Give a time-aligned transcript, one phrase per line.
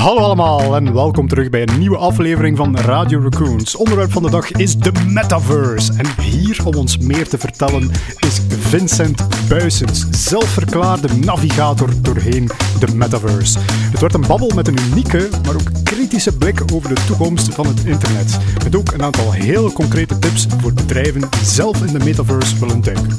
[0.00, 3.76] Hallo allemaal en welkom terug bij een nieuwe aflevering van Radio Raccoons.
[3.76, 5.92] Onderwerp van de dag is de Metaverse.
[5.92, 13.58] En hier om ons meer te vertellen is Vincent Buisens, zelfverklaarde navigator doorheen de Metaverse.
[13.90, 17.66] Het wordt een babbel met een unieke, maar ook kritische blik over de toekomst van
[17.66, 18.38] het internet.
[18.64, 22.80] Met ook een aantal heel concrete tips voor bedrijven die zelf in de Metaverse willen
[22.80, 23.18] duiken.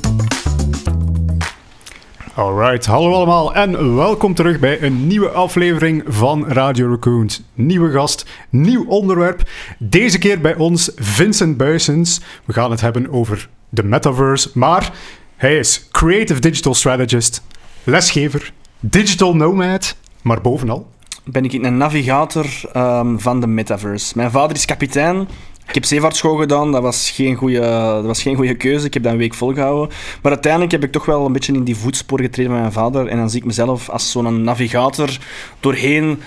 [2.42, 7.42] Alright, hallo allemaal en welkom terug bij een nieuwe aflevering van Radio Raccoons.
[7.54, 9.50] Nieuwe gast, nieuw onderwerp.
[9.80, 12.22] Deze keer bij ons Vincent Buisens.
[12.46, 14.94] We gaan het hebben over de metaverse, maar
[15.36, 17.44] hij is creative digital strategist,
[17.84, 20.90] lesgever, digital nomad, maar bovenal
[21.24, 22.46] ben ik een navigator
[22.78, 24.14] um, van de metaverse.
[24.16, 25.28] Mijn vader is kapitein
[25.72, 28.86] ik heb zeevaartschool gedaan, dat was, geen goede, dat was geen goede keuze.
[28.86, 29.96] Ik heb dat een week volgehouden.
[30.22, 33.08] Maar uiteindelijk heb ik toch wel een beetje in die voetsporen getreden met mijn vader.
[33.08, 35.18] En dan zie ik mezelf als zo'n navigator
[35.60, 36.20] doorheen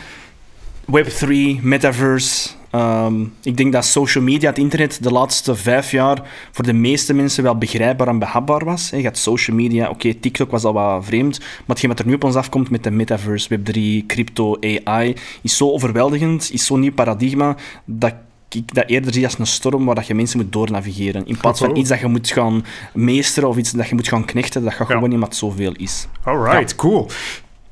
[0.91, 1.29] Web3,
[1.63, 2.49] Metaverse.
[2.71, 6.23] Ehm, ik denk dat social media, het internet, de laatste vijf jaar
[6.53, 8.91] voor de meeste mensen wel begrijpbaar en behapbaar was.
[8.91, 12.15] Je had social media, oké, TikTok was al wat vreemd, maar hetgeen wat er nu
[12.15, 16.93] op ons afkomt met de metaverse, Web3, crypto, AI, is zo overweldigend, is zo'n nieuw
[16.93, 18.15] paradigma, dat
[18.55, 21.27] ik dat eerder zie als een storm waar dat je mensen moet doornavigeren.
[21.27, 24.25] In plaats van iets dat je moet gaan meesteren of iets dat je moet gaan
[24.25, 26.07] knechten, dat gaat gewoon niet wat zoveel is.
[26.23, 27.09] Alright, cool.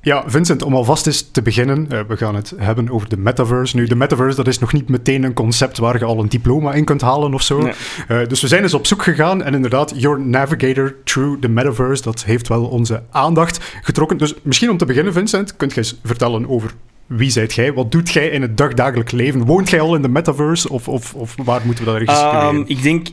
[0.04, 3.76] Ja, Vincent, om alvast eens te beginnen, uh, we gaan het hebben over de metaverse.
[3.76, 6.72] Nu, de metaverse, dat is nog niet meteen een concept waar je al een diploma
[6.72, 7.66] in kunt halen of zo.
[8.08, 12.02] Uh, dus we zijn eens op zoek gegaan en inderdaad, Your Navigator Through the Metaverse,
[12.02, 14.18] dat heeft wel onze aandacht getrokken.
[14.18, 16.74] Dus misschien om te beginnen, Vincent, kunt je eens vertellen over
[17.06, 17.72] wie zijt jij?
[17.72, 19.44] Wat doet jij in het dagdagelijk leven?
[19.44, 22.54] Woont jij al in de metaverse of, of, of waar moeten we dat registreren?
[22.54, 23.08] Um, ik denk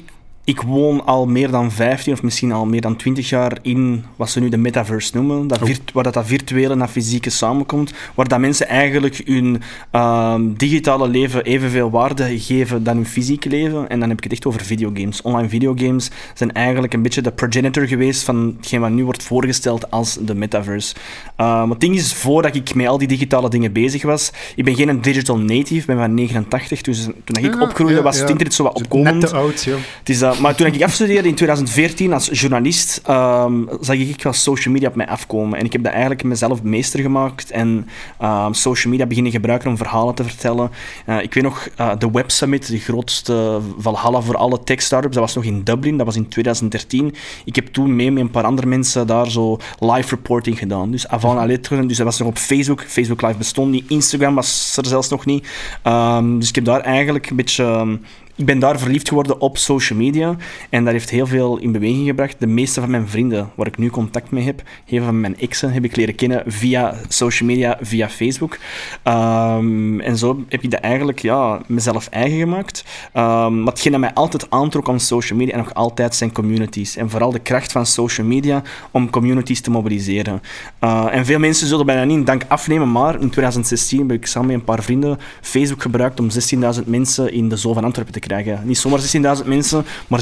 [0.49, 4.29] ik woon al meer dan 15 of misschien al meer dan 20 jaar in wat
[4.29, 5.47] ze nu de metaverse noemen.
[5.47, 5.69] Dat oh.
[5.93, 7.93] Waar dat, dat virtuele en fysieke samenkomt.
[8.15, 9.61] Waar dat mensen eigenlijk hun
[9.91, 13.89] um, digitale leven evenveel waarde geven dan hun fysieke leven.
[13.89, 15.21] En dan heb ik het echt over videogames.
[15.21, 19.91] Online videogames zijn eigenlijk een beetje de progenitor geweest van hetgeen wat nu wordt voorgesteld
[19.91, 20.95] als de metaverse.
[21.37, 24.75] Um, het ding is, voordat ik met al die digitale dingen bezig was, ik ben
[24.75, 26.81] geen digital native, ik ben van 89.
[26.81, 29.21] Dus toen ik opgroeide was het internet zo wat opkomend.
[29.21, 29.75] Net te oud, ja.
[29.99, 34.33] Het is, uh, maar toen ik afstudeerde in 2014 als journalist, um, zag ik wel
[34.33, 35.59] social media op mij afkomen.
[35.59, 37.87] En ik heb dat eigenlijk mezelf meester gemaakt en
[38.21, 40.71] um, social media beginnen gebruiken om verhalen te vertellen.
[41.07, 45.23] Uh, ik weet nog, uh, de Web Summit, de grootste Valhalla voor alle tech-startups, dat
[45.23, 47.15] was nog in Dublin, dat was in 2013.
[47.45, 50.91] Ik heb toen mee met een paar andere mensen daar zo live reporting gedaan.
[50.91, 52.83] Dus avant la lettre, dus dat was nog op Facebook.
[52.87, 55.47] Facebook Live bestond niet, Instagram was er zelfs nog niet.
[55.83, 57.99] Um, dus ik heb daar eigenlijk een beetje
[58.39, 60.35] ik ben daar verliefd geworden op social media.
[60.69, 62.35] En dat heeft heel veel in beweging gebracht.
[62.39, 65.71] De meeste van mijn vrienden, waar ik nu contact mee heb, heel van mijn exen,
[65.71, 68.57] heb ik leren kennen via social media, via Facebook.
[69.03, 72.85] Um, en zo heb ik dat eigenlijk ja, mezelf eigen gemaakt.
[73.13, 76.95] Um, mij altijd aantrok aan social media en nog altijd zijn communities.
[76.95, 78.61] En vooral de kracht van social media
[78.91, 80.41] om communities te mobiliseren.
[80.83, 84.47] Uh, en veel mensen zullen bijna niet dank afnemen, maar in 2016 heb ik samen
[84.47, 86.27] met een paar vrienden Facebook gebruikt om
[86.75, 88.27] 16.000 mensen in de Zoo van Antwerpen te krijgen
[88.63, 88.99] Niet zomaar
[89.41, 90.21] 16.000 mensen, maar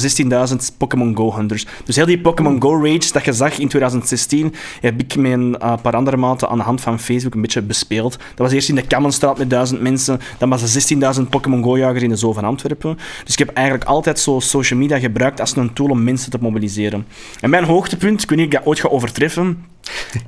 [0.49, 1.65] 16.000 Pokémon Go-hunters.
[1.85, 5.73] Dus heel die Pokémon Go-rage dat je zag in 2016, heb ik met een uh,
[5.81, 8.11] paar andere maten aan de hand van Facebook een beetje bespeeld.
[8.17, 12.03] Dat was eerst in de Kammenstraat met duizend mensen, dan was er 16.000 Pokémon Go-jagers
[12.03, 12.97] in de Zoo van Antwerpen.
[13.23, 16.37] Dus ik heb eigenlijk altijd zo social media gebruikt als een tool om mensen te
[16.41, 17.05] mobiliseren.
[17.39, 19.65] En mijn hoogtepunt, ik weet ik dat ooit ga overtreffen,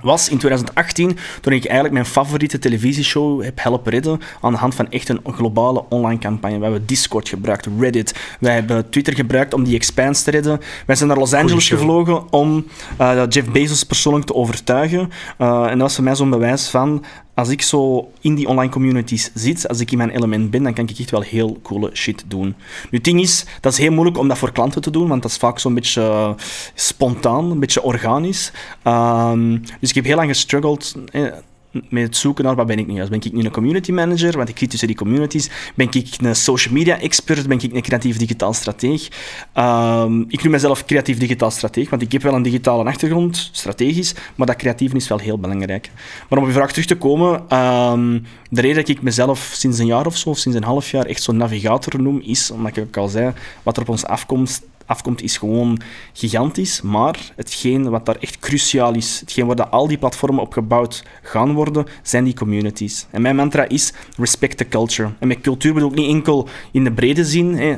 [0.02, 4.75] was in 2018, toen ik eigenlijk mijn favoriete televisieshow heb helpen redden aan de hand
[4.75, 6.58] van echt een globale online campagne.
[6.58, 10.59] We hebben Discord gebruikt, Reddit, wij hebben Twitter gebruikt om die expanse te redden.
[10.86, 12.66] Wij zijn naar Los Angeles gevlogen om
[13.02, 15.12] uh, Jeff Bezos persoonlijk te overtuigen.
[15.40, 17.03] Uh, en dat was voor mij zo'n bewijs van
[17.40, 20.74] als ik zo in die online communities zit, als ik in mijn element ben, dan
[20.74, 22.48] kan ik echt wel heel coole shit doen.
[22.90, 25.22] Nu, het ding is, dat is heel moeilijk om dat voor klanten te doen, want
[25.22, 26.32] dat is vaak zo'n beetje uh,
[26.74, 28.52] spontaan, een beetje organisch.
[28.84, 30.96] Um, dus ik heb heel lang gestruggeld.
[31.12, 31.24] Eh,
[31.72, 33.07] met het zoeken naar wat ben ik nu.
[33.07, 35.49] Ben ik nu een community manager, want ik zit tussen die communities.
[35.76, 37.47] Ben ik een social media expert?
[37.47, 39.08] Ben ik een creatief digitaal strateeg?
[39.55, 44.14] Um, ik noem mezelf creatief digitaal strateeg, want ik heb wel een digitale achtergrond, strategisch,
[44.35, 45.91] maar dat creatief is wel heel belangrijk.
[46.29, 49.79] Maar om op je vraag terug te komen, um, de reden dat ik mezelf sinds
[49.79, 52.78] een jaar of zo, of sinds een half jaar, echt zo'n navigator noem, is, omdat
[52.78, 53.34] ik ook al zei,
[53.64, 55.82] wat er op ons afkomt, afkomt, is gewoon
[56.14, 56.82] gigantisch.
[56.82, 61.53] Maar hetgeen wat daar echt cruciaal is, hetgeen waar al die platformen op gebouwd gaan
[61.53, 63.08] worden, zijn die communities.
[63.12, 65.09] En mijn mantra is respect the culture.
[65.20, 67.78] En met cultuur bedoel ik niet enkel in de brede zin, hè, uh,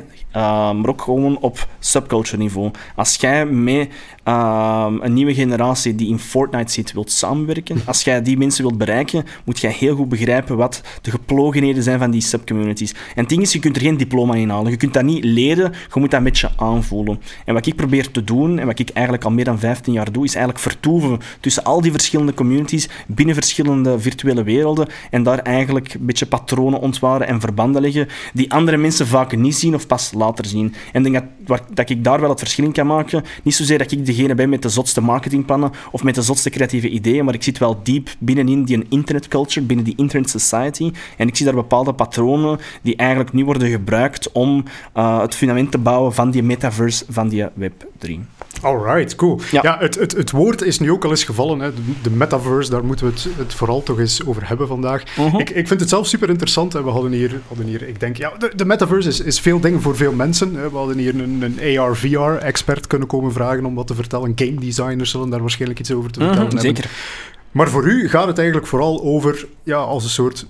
[0.72, 2.70] maar ook gewoon op subculture niveau.
[2.96, 3.88] Als jij met
[4.24, 8.78] uh, een nieuwe generatie die in Fortnite zit wilt samenwerken, als jij die mensen wilt
[8.78, 12.92] bereiken, moet jij heel goed begrijpen wat de geplogenheden zijn van die subcommunities.
[12.92, 14.70] En het ding is, je kunt er geen diploma in halen.
[14.70, 17.01] Je kunt dat niet leren, je moet dat een beetje aanvoelen.
[17.44, 20.12] En wat ik probeer te doen, en wat ik eigenlijk al meer dan 15 jaar
[20.12, 25.38] doe, is eigenlijk vertoeven tussen al die verschillende communities binnen verschillende virtuele werelden en daar
[25.38, 29.86] eigenlijk een beetje patronen ontwaren en verbanden leggen die andere mensen vaak niet zien of
[29.86, 30.74] pas later zien.
[30.92, 33.24] En denk dat, dat ik daar wel het verschil in kan maken.
[33.42, 36.88] Niet zozeer dat ik degene ben met de zotste marketingplannen of met de zotste creatieve
[36.88, 40.92] ideeën, maar ik zit wel diep binnenin die internetculture, binnen die internet society.
[41.16, 44.64] En ik zie daar bepaalde patronen die eigenlijk nu worden gebruikt om
[44.96, 48.10] uh, het fundament te bouwen van die metaverse, van die Web3.
[48.62, 49.40] Alright, cool.
[49.50, 51.60] Ja, het, het, het woord is nu ook al eens gevallen.
[51.60, 51.74] Hè.
[51.74, 55.02] De, de metaverse, daar moeten we het, het, vooral toch eens over hebben vandaag.
[55.14, 55.34] -huh.
[55.36, 56.72] ik, ik vind het zelf super interessant.
[56.72, 56.82] Hè.
[56.82, 59.80] We hadden hier, hadden hier, ik denk, ja, de, de metaverse is, is veel dingen
[59.80, 60.54] voor veel mensen.
[60.54, 60.70] Hè.
[60.70, 64.32] We hadden hier een, een AR-VR-expert kunnen komen vragen om wat te vertellen.
[64.34, 66.90] Game designers zullen daar waarschijnlijk iets over te vertellen uh -huh, Zeker.
[67.50, 70.46] Maar voor u gaat het eigenlijk vooral over, ja, als een soort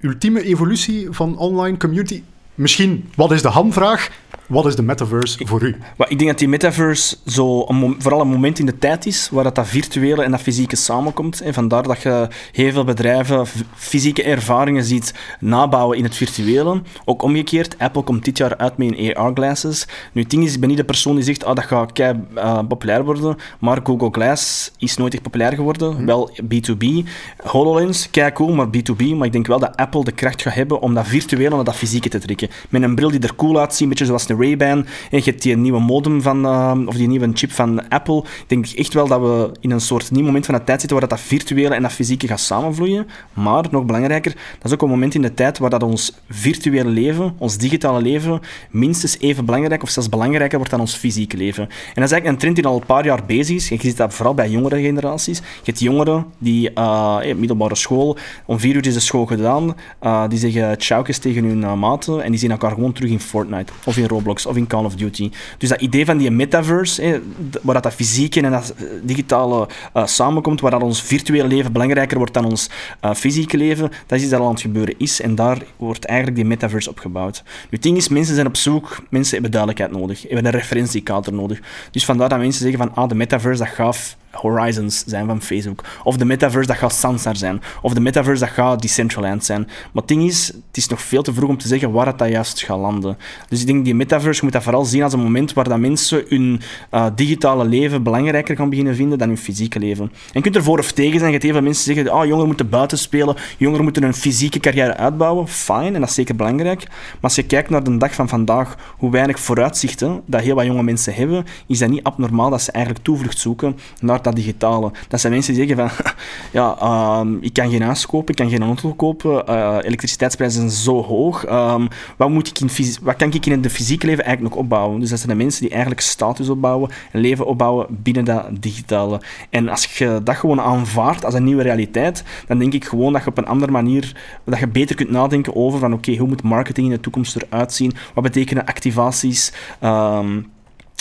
[0.00, 2.22] ultieme evolutie van online community.
[2.56, 4.10] Misschien, wat is de hamvraag?
[4.46, 5.76] Wat is de metaverse voor u?
[5.96, 9.28] Maar ik denk dat die metaverse zo een vooral een moment in de tijd is
[9.30, 11.40] waar dat, dat virtuele en dat fysieke samenkomt.
[11.40, 16.82] En vandaar dat je heel veel bedrijven fysieke ervaringen ziet nabouwen in het virtuele.
[17.04, 19.86] Ook omgekeerd, Apple komt dit jaar uit met een AR-glasses.
[20.12, 22.20] Nu, het ding is, ik ben niet de persoon die zegt, oh, dat gaat kei
[22.36, 25.92] uh, populair worden, maar Google Glass is nooit echt populair geworden.
[25.96, 26.06] Hmm.
[26.06, 27.08] Wel B2B.
[27.42, 29.16] HoloLens, kei cool, maar B2B.
[29.16, 31.76] Maar ik denk wel dat Apple de kracht gaat hebben om dat virtuele naar dat
[31.76, 32.45] fysieke te trekken.
[32.68, 34.86] Met een bril die er cool uitziet, een beetje zoals een Ray-Ban.
[35.10, 38.18] En je hebt die nieuwe modem van, uh, of die nieuwe chip van Apple.
[38.18, 40.98] Ik denk echt wel dat we in een soort nieuw moment van de tijd zitten
[40.98, 43.06] waar dat, dat virtuele en dat fysieke gaat samenvloeien.
[43.32, 46.90] Maar, nog belangrijker, dat is ook een moment in de tijd waar dat ons virtuele
[46.90, 48.40] leven, ons digitale leven,
[48.70, 51.62] minstens even belangrijk of zelfs belangrijker wordt dan ons fysieke leven.
[51.62, 53.68] En dat is eigenlijk een trend die al een paar jaar bezig is.
[53.68, 55.38] Je ziet dat vooral bij jongere generaties.
[55.38, 58.16] Je hebt jongeren die uh, middelbare school,
[58.46, 62.22] om vier uur is de school gedaan, uh, die zeggen tjaukes tegen hun uh, maten
[62.22, 65.30] en zien elkaar gewoon terug in Fortnite of in Roblox of in Call of Duty.
[65.58, 67.20] Dus dat idee van die metaverse, hè,
[67.62, 72.18] waar dat, dat fysieke en dat digitale uh, samenkomt, waar dat ons virtuele leven belangrijker
[72.18, 72.70] wordt dan ons
[73.04, 75.20] uh, fysieke leven, dat is iets dat al aan het gebeuren is.
[75.20, 77.42] En daar wordt eigenlijk die metaverse op gebouwd.
[77.44, 81.32] Nu, het ding is, mensen zijn op zoek, mensen hebben duidelijkheid nodig, hebben een referentiekader
[81.32, 81.60] nodig.
[81.90, 85.84] Dus vandaar dat mensen zeggen van, ah, de metaverse, dat gaaf Horizons zijn van Facebook.
[86.04, 87.62] Of de metaverse, dat gaat Sansar zijn.
[87.82, 89.64] Of de metaverse, dat gaat Decentraland zijn.
[89.64, 92.18] Maar het ding is, het is nog veel te vroeg om te zeggen waar het
[92.26, 93.18] dat juist gaat landen.
[93.48, 96.24] Dus ik denk, die metaverse, moet dat vooral zien als een moment waar dat mensen
[96.28, 96.60] hun
[96.94, 100.04] uh, digitale leven belangrijker gaan beginnen vinden dan hun fysieke leven.
[100.04, 101.32] En je kunt er voor of tegen zijn.
[101.32, 104.96] Je hebt heel mensen zeggen, oh, jongeren moeten buiten spelen, jongeren moeten een fysieke carrière
[104.96, 105.48] uitbouwen.
[105.48, 106.84] Fine, en dat is zeker belangrijk.
[106.88, 110.64] Maar als je kijkt naar de dag van vandaag, hoe weinig vooruitzichten dat heel wat
[110.64, 114.90] jonge mensen hebben, is dat niet abnormaal dat ze eigenlijk toevlucht zoeken naar dat digitale.
[115.08, 116.04] Dat zijn mensen die zeggen van,
[116.60, 116.76] ja,
[117.20, 121.02] um, ik kan geen huis kopen, ik kan geen auto kopen, uh, elektriciteitsprijzen zijn zo
[121.02, 121.48] hoog.
[121.50, 125.00] Um, wat, moet ik in wat kan ik in het fysieke leven eigenlijk nog opbouwen?
[125.00, 129.20] Dus dat zijn de mensen die eigenlijk status opbouwen, een leven opbouwen binnen dat digitale.
[129.50, 133.22] En als je dat gewoon aanvaardt als een nieuwe realiteit, dan denk ik gewoon dat
[133.22, 136.42] je op een andere manier, dat je beter kunt nadenken over van, oké, hoe moet
[136.42, 137.92] marketing in de toekomst eruit zien?
[138.14, 139.52] Wat betekenen activaties?
[139.80, 140.54] Um,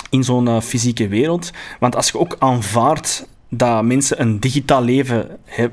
[0.09, 1.51] in zo'n uh, fysieke wereld.
[1.79, 5.27] Want als je ook aanvaardt dat mensen een digitaal, leven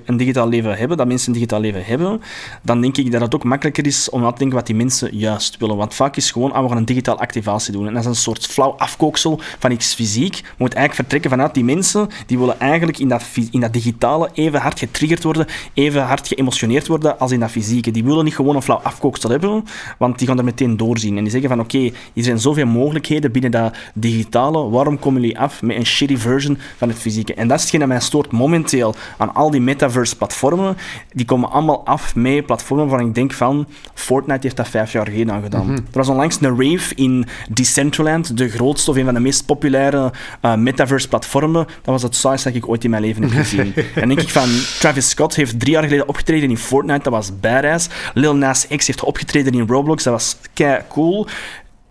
[0.05, 2.21] een digitaal leven hebben, dat mensen een digitaal leven hebben,
[2.63, 5.17] dan denk ik dat het ook makkelijker is om na te denken wat die mensen
[5.17, 5.77] juist willen.
[5.77, 7.87] Want vaak is gewoon, ah, we gaan een digitale activatie doen.
[7.87, 10.35] En dat is een soort flauw afkooksel van iets fysiek.
[10.35, 14.31] Je moet eigenlijk vertrekken vanuit die mensen, die willen eigenlijk in dat, in dat digitale
[14.33, 17.91] even hard getriggerd worden, even hard geëmotioneerd worden als in dat fysieke.
[17.91, 19.65] Die willen niet gewoon een flauw afkooksel hebben,
[19.99, 21.17] want die gaan er meteen doorzien.
[21.17, 25.39] En die zeggen van, oké, er zijn zoveel mogelijkheden binnen dat digitale, waarom komen jullie
[25.39, 27.35] af met een shitty version van het fysieke?
[27.35, 30.77] En dat is hetgeen dat mij stoort momenteel aan al die metaverse-platformen.
[31.13, 33.67] Die komen allemaal af met platformen waarvan ik denk van...
[33.95, 35.67] Fortnite heeft dat vijf jaar geleden aan gedaan.
[35.67, 35.77] Mm -hmm.
[35.77, 40.13] Er was onlangs een rave in Decentraland, de grootste of een van de meest populaire
[40.43, 41.67] uh, metaverse-platformen.
[41.67, 43.75] Dat was het saaiste dat ik ooit in mijn leven heb gezien.
[43.95, 44.49] en denk ik van...
[44.79, 47.89] Travis Scott heeft drie jaar geleden opgetreden in Fortnite, dat was badass.
[48.15, 51.27] Lil Nas X heeft opgetreden in Roblox, dat was kei cool.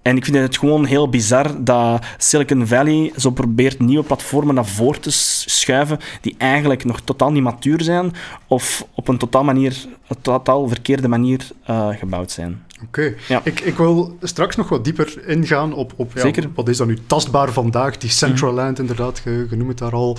[0.01, 4.65] En ik vind het gewoon heel bizar dat Silicon Valley zo probeert nieuwe platformen naar
[4.65, 8.13] voren te schuiven die eigenlijk nog totaal niet matuur zijn
[8.48, 12.63] of op een totaal, manier, een totaal verkeerde manier uh, gebouwd zijn.
[12.84, 13.15] Oké.
[13.43, 16.98] Ik, ik wil straks nog wat dieper ingaan op, op ja, wat is dan nu
[17.08, 20.17] tastbaar vandaag, die Central Land inderdaad, noemt het daar al.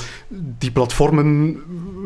[0.59, 1.57] Die platformen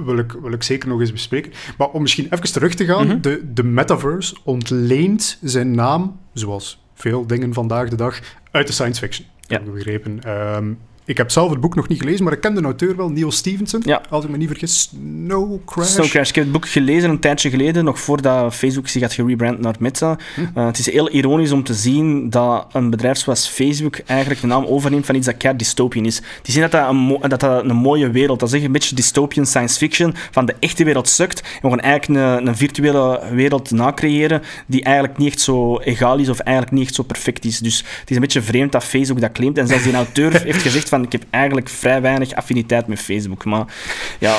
[0.04, 1.52] wil ik, wil ik zeker nog eens bespreken.
[1.78, 3.20] Maar om misschien even terug te gaan, mhm.
[3.20, 9.00] de, de metaverse ontleent zijn naam, zoals veel dingen vandaag de dag, uit de science
[9.00, 9.26] fiction.
[9.46, 9.60] Ja.
[9.60, 10.22] Begrepen.
[10.22, 10.72] Ehm,
[11.06, 13.32] ik heb zelf het boek nog niet gelezen, maar ik ken de auteur wel, Neil
[13.32, 13.82] Stevenson.
[13.84, 14.02] Ja.
[14.08, 15.88] Als ik me niet vergis, Snow Crash.
[15.88, 16.28] Snow Crash.
[16.28, 19.74] Ik heb het boek gelezen een tijdje geleden, nog voordat Facebook zich had gerebrand naar
[19.78, 20.18] Meta.
[20.34, 20.40] Hm.
[20.40, 24.46] Uh, het is heel ironisch om te zien dat een bedrijf zoals Facebook eigenlijk de
[24.46, 26.20] naam overneemt van iets dat keihard dystopian is.
[26.42, 29.46] Die zien dat dat een, dat dat een mooie wereld, dat is een beetje dystopian
[29.46, 31.40] science fiction, van de echte wereld sukt.
[31.40, 36.18] En we gaan eigenlijk een, een virtuele wereld nacreëren die eigenlijk niet echt zo egaal
[36.18, 37.58] is of eigenlijk niet echt zo perfect is.
[37.58, 39.58] Dus het is een beetje vreemd dat Facebook dat claimt.
[39.58, 43.44] En zelfs die auteur heeft gezegd van ik heb eigenlijk vrij weinig affiniteit met Facebook.
[43.44, 43.74] Maar
[44.18, 44.36] ja...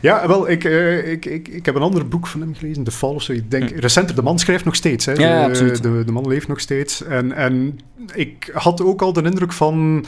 [0.00, 2.90] Ja, wel, ik, uh, ik, ik, ik heb een ander boek van hem gelezen, The
[2.90, 3.32] Fall of zo.
[3.32, 3.78] Ik denk, hm.
[3.78, 5.06] recenter, de man schrijft nog steeds.
[5.06, 5.12] Hè.
[5.12, 5.82] Ja, de, absoluut.
[5.82, 7.04] De, de man leeft nog steeds.
[7.04, 7.78] En, en
[8.14, 10.04] ik had ook al de indruk van...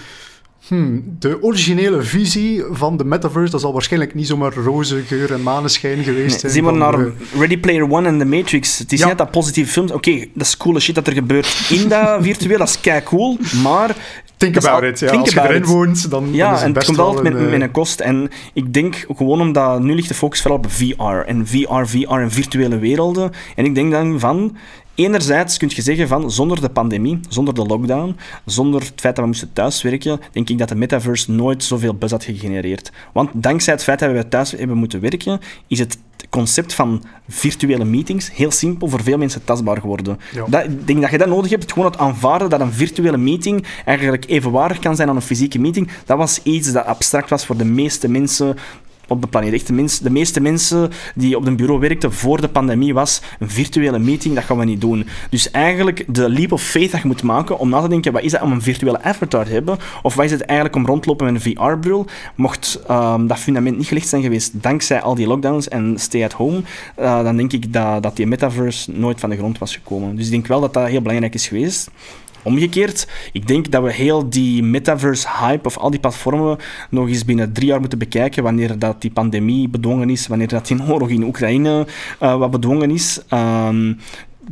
[0.69, 5.43] Hmm, de originele visie van de metaverse, dat zal waarschijnlijk niet zomaar roze geur en
[5.43, 6.53] maneschijn geweest zijn.
[6.53, 6.99] Zie maar naar
[7.39, 8.79] Ready Player One en The Matrix.
[8.79, 9.07] Het is ja.
[9.07, 9.91] net dat positieve films.
[9.91, 13.39] Oké, dat is coole shit dat er gebeurt in dat virtueel, dat is kei cool,
[13.63, 13.97] maar
[14.37, 14.99] Think about it.
[14.99, 17.61] Ja, als je erin woont, dan, ja, dan is het best komt altijd met, met,
[17.61, 18.01] een kost.
[18.01, 21.27] En ik denk gewoon omdat nu ligt de focus vooral op VR.
[21.27, 23.31] En VR, VR en virtuele werelden.
[23.57, 24.57] En ik denk dan van...
[24.95, 29.25] Enerzijds kun je zeggen van zonder de pandemie, zonder de lockdown, zonder het feit dat
[29.25, 32.93] we moesten thuiswerken, denk ik dat de metaverse nooit zoveel buzz had gegenereerd.
[33.13, 35.99] Want dankzij het feit dat we thuis hebben moeten werken, is het
[36.31, 40.19] concept van virtuele meetings heel simpel voor veel mensen tastbaar geworden.
[40.47, 43.67] Dat, ik denk dat je dat nodig hebt, gewoon het aanvaarden dat een virtuele meeting
[43.85, 45.89] eigenlijk evenwaardig kan zijn aan een fysieke meeting.
[46.05, 48.57] Dat was iets dat abstract was voor de meeste mensen
[49.09, 49.67] op de planeet.
[49.67, 53.99] De, de meeste mensen die op een bureau werkten voor de pandemie was een virtuele
[53.99, 55.07] meeting, dat gaan we niet doen.
[55.31, 58.23] Dus eigenlijk de leap of faith dat je moet maken om na te denken, wat
[58.23, 59.79] is dat om een virtuele avatar te hebben?
[60.03, 62.07] Of wat is het eigenlijk om rondlopen met een VR-bril?
[62.35, 66.33] Mocht um, dat fundament niet gelegd zijn geweest dankzij al die lockdowns en stay at
[66.33, 66.63] home,
[66.99, 70.17] uh, dan denk ik dat, dat die metaverse nooit van de grond was gekomen.
[70.17, 71.91] Dus ik denk wel dat dat heel belangrijk is geweest.
[72.45, 76.59] Omgekeerd, ik denk dat we heel die metaverse-hype of al die platformen
[76.91, 80.67] nog eens binnen drie jaar moeten bekijken wanneer dat die pandemie bedwongen is, wanneer dat
[80.67, 81.87] die oorlog in Oekraïne
[82.23, 83.21] uh, wat bedwongen is.
[83.31, 83.99] Um,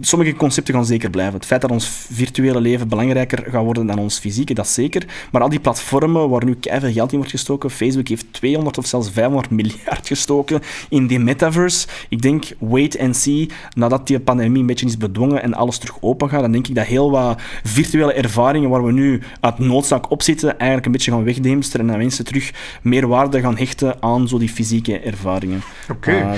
[0.00, 1.34] sommige concepten gaan zeker blijven.
[1.34, 5.06] Het feit dat ons virtuele leven belangrijker gaat worden dan ons fysieke, dat zeker.
[5.32, 8.86] Maar al die platformen waar nu keihard geld in wordt gestoken, Facebook heeft 200 of
[8.86, 11.86] zelfs 500 miljard gestoken in die metaverse.
[12.08, 15.96] Ik denk, wait and see, nadat die pandemie een beetje is bedwongen en alles terug
[16.00, 20.10] open gaat, dan denk ik dat heel wat virtuele ervaringen waar we nu uit noodzaak
[20.10, 24.02] op zitten, eigenlijk een beetje gaan wegdeemsteren en dat mensen terug meer waarde gaan hechten
[24.02, 25.62] aan zo die fysieke ervaringen.
[25.90, 26.10] Oké.
[26.10, 26.32] Uh,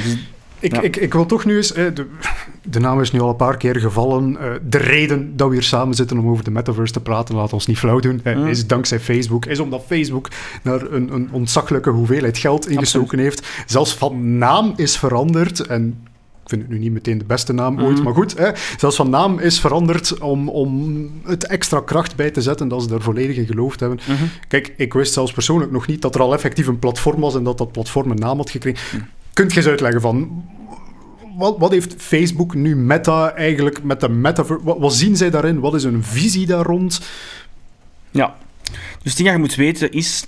[0.65, 2.07] ik, ik, ik wil toch nu eens, de,
[2.63, 4.37] de, naam is nu al een paar keer gevallen.
[4.41, 7.53] Eh, de reden dat we hier samen zitten om over de metaverse te praten, laat
[7.53, 9.47] ons niet flauw doen, is dankzij Facebook.
[9.47, 10.29] Is omdat Facebook
[10.63, 13.47] daar een, een ontzaglijke hoeveelheid geld ingestoken heeft.
[13.67, 15.67] Zelfs van naam is veranderd.
[15.67, 15.97] En
[16.45, 18.05] ik vind het nu niet meteen de beste naam ooit, mhm.
[18.05, 18.39] maar goed.
[18.39, 22.83] Hè, zelfs van naam is veranderd om, om het extra kracht bij te zetten dat
[22.83, 23.99] ze daar volledig in geloofd hebben.
[24.07, 24.25] Mhm.
[24.49, 27.45] Kijk, ik wist zelfs persoonlijk nog niet dat er al effectief een platform was en
[27.45, 28.99] dat dat platform een naam had gekregen.
[28.99, 29.05] Mhm.
[29.35, 30.45] Kunt je eens uitleggen van
[31.37, 34.65] wat, wat, heeft Facebook nu Meta eigenlijk met de metaverse?
[34.65, 35.61] Wat, wat, zien zij daarin?
[35.61, 37.01] Wat is hun visie daar rond?
[38.11, 38.37] Ja,
[39.03, 40.27] dus die je moet weten is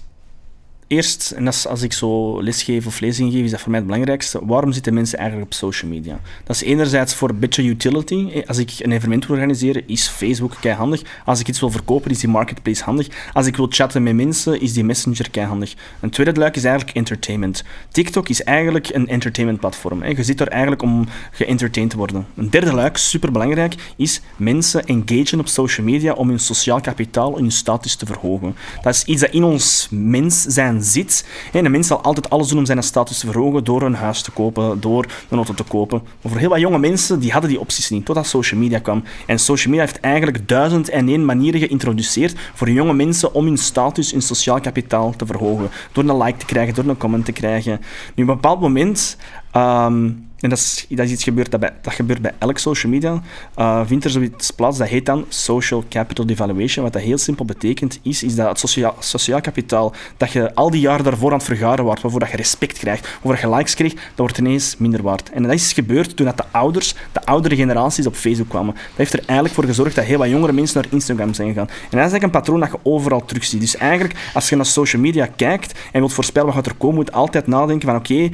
[0.89, 4.41] Eerst, en als, ik zo lesgeef of lezingen geef, is dat voor mij het belangrijkste.
[4.43, 6.21] Waarom zitten mensen eigenlijk op social media?
[6.45, 8.31] Dat is enerzijds voor een utility.
[8.33, 11.03] Eh, als ik een evenement wil organiseren, is Facebook handig.
[11.25, 13.09] Als ik iets wil verkopen, is die marketplace handig.
[13.33, 15.75] Als ik wil chatten met mensen, is die messenger handig.
[16.01, 17.65] Een tweede luik is eigenlijk entertainment.
[17.91, 20.05] TikTok is eigenlijk een entertainment platform.
[20.05, 22.27] Je zit er eigenlijk om geëntertained te worden.
[22.35, 27.43] Een derde luik, superbelangrijk, is mensen engagen op social media om hun sociaal kapitaal en
[27.43, 28.57] hun status te verhogen.
[28.83, 31.27] Dat is iets dat in ons mens zijn zit.
[31.53, 34.23] En een mens zal altijd alles doen om zijn status te verhogen door een huis
[34.23, 36.03] te kopen, door een auto te kopen.
[36.23, 39.03] Maar voor heel wat jonge mensen, die hadden die opties niet, totdat social media kwam.
[39.27, 43.59] En social media heeft eigenlijk duizend en één manieren geïntroduceerd voor jonge mensen om hun
[43.59, 45.69] status, hun sociaal kapitaal te verhogen.
[45.93, 47.81] Door een like te krijgen, door een comment te krijgen.
[48.15, 49.17] Nu, op een bepaald moment...
[49.57, 50.11] Ehm,
[50.41, 53.23] en dat is, dat iets gebeurd dat, gebeurt bij elk social media.
[53.59, 56.85] Uh, vindt er zoiets plaats, dat heet dan social capital devaluation.
[56.85, 60.71] Wat dat heel simpel betekent, is, is dat het sociaal, sociaal kapitaal dat je al
[60.71, 63.75] die jaren daarvoor aan het vergaren wordt, waarvoor dat je respect krijgt, waarvoor je likes
[63.75, 65.31] kreeg, dat wordt ineens minder waard.
[65.31, 68.75] En dat is gebeurd toen dat de ouders, de oudere generaties op Facebook kwamen.
[68.75, 71.69] Dat heeft er eigenlijk voor gezorgd dat heel wat jongere mensen naar Instagram zijn gegaan.
[71.69, 73.61] En dat is eigenlijk een patroon dat je overal terugziet.
[73.61, 77.07] Dus eigenlijk, als je naar social media kijkt en wilt voorspellen wat er komen, moet
[77.07, 78.31] je altijd nadenken van oké,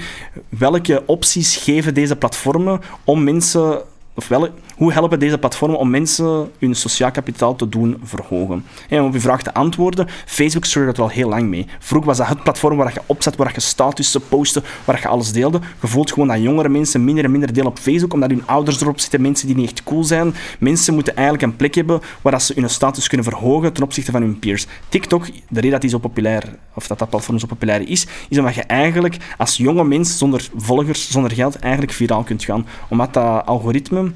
[0.48, 3.82] welke opties geven deze platformen om mensen
[4.14, 4.48] ofwel,
[4.82, 8.64] hoe helpen deze platformen om mensen hun sociaal kapitaal te doen verhogen?
[8.88, 11.66] En om op je vraag te antwoorden, Facebook zorgt er al heel lang mee.
[11.78, 15.32] Vroeger was dat het platform waar je opzet, waar je statussen postte, waar je alles
[15.32, 15.60] deelde.
[15.80, 18.80] Je voelt gewoon dat jongere mensen minder en minder delen op Facebook, omdat hun ouders
[18.80, 20.34] erop zitten, mensen die niet echt cool zijn.
[20.58, 24.22] Mensen moeten eigenlijk een plek hebben waar ze hun status kunnen verhogen ten opzichte van
[24.22, 24.66] hun peers.
[24.88, 28.38] TikTok, de reden dat die zo populair, of dat dat platform zo populair is, is
[28.38, 32.66] omdat je eigenlijk als jonge mens zonder volgers, zonder geld, eigenlijk viraal kunt gaan.
[32.88, 34.12] Omdat dat algoritme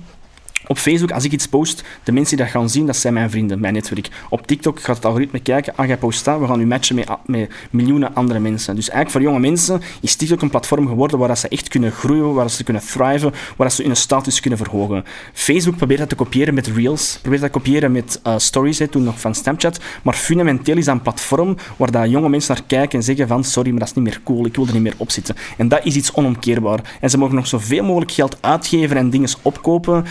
[0.67, 3.31] op Facebook, als ik iets post, de mensen die dat gaan zien, dat zijn mijn
[3.31, 4.09] vrienden, mijn netwerk.
[4.29, 7.51] Op TikTok gaat het algoritme kijken, ah, jij post we gaan u matchen met, met
[7.71, 8.75] miljoenen andere mensen.
[8.75, 12.35] Dus eigenlijk voor jonge mensen is TikTok een platform geworden waar ze echt kunnen groeien,
[12.35, 15.05] waar ze kunnen thriven, waar ze hun status kunnen verhogen.
[15.33, 19.03] Facebook probeert dat te kopiëren met Reels, probeert dat te kopiëren met uh, Stories, toen
[19.03, 22.99] nog van Snapchat, maar fundamenteel is dat een platform waar dat jonge mensen naar kijken
[22.99, 24.95] en zeggen van, sorry, maar dat is niet meer cool, ik wil er niet meer
[24.97, 25.37] op zitten.
[25.57, 26.81] En dat is iets onomkeerbaar.
[27.01, 30.05] En ze mogen nog zoveel mogelijk geld uitgeven en dingen opkopen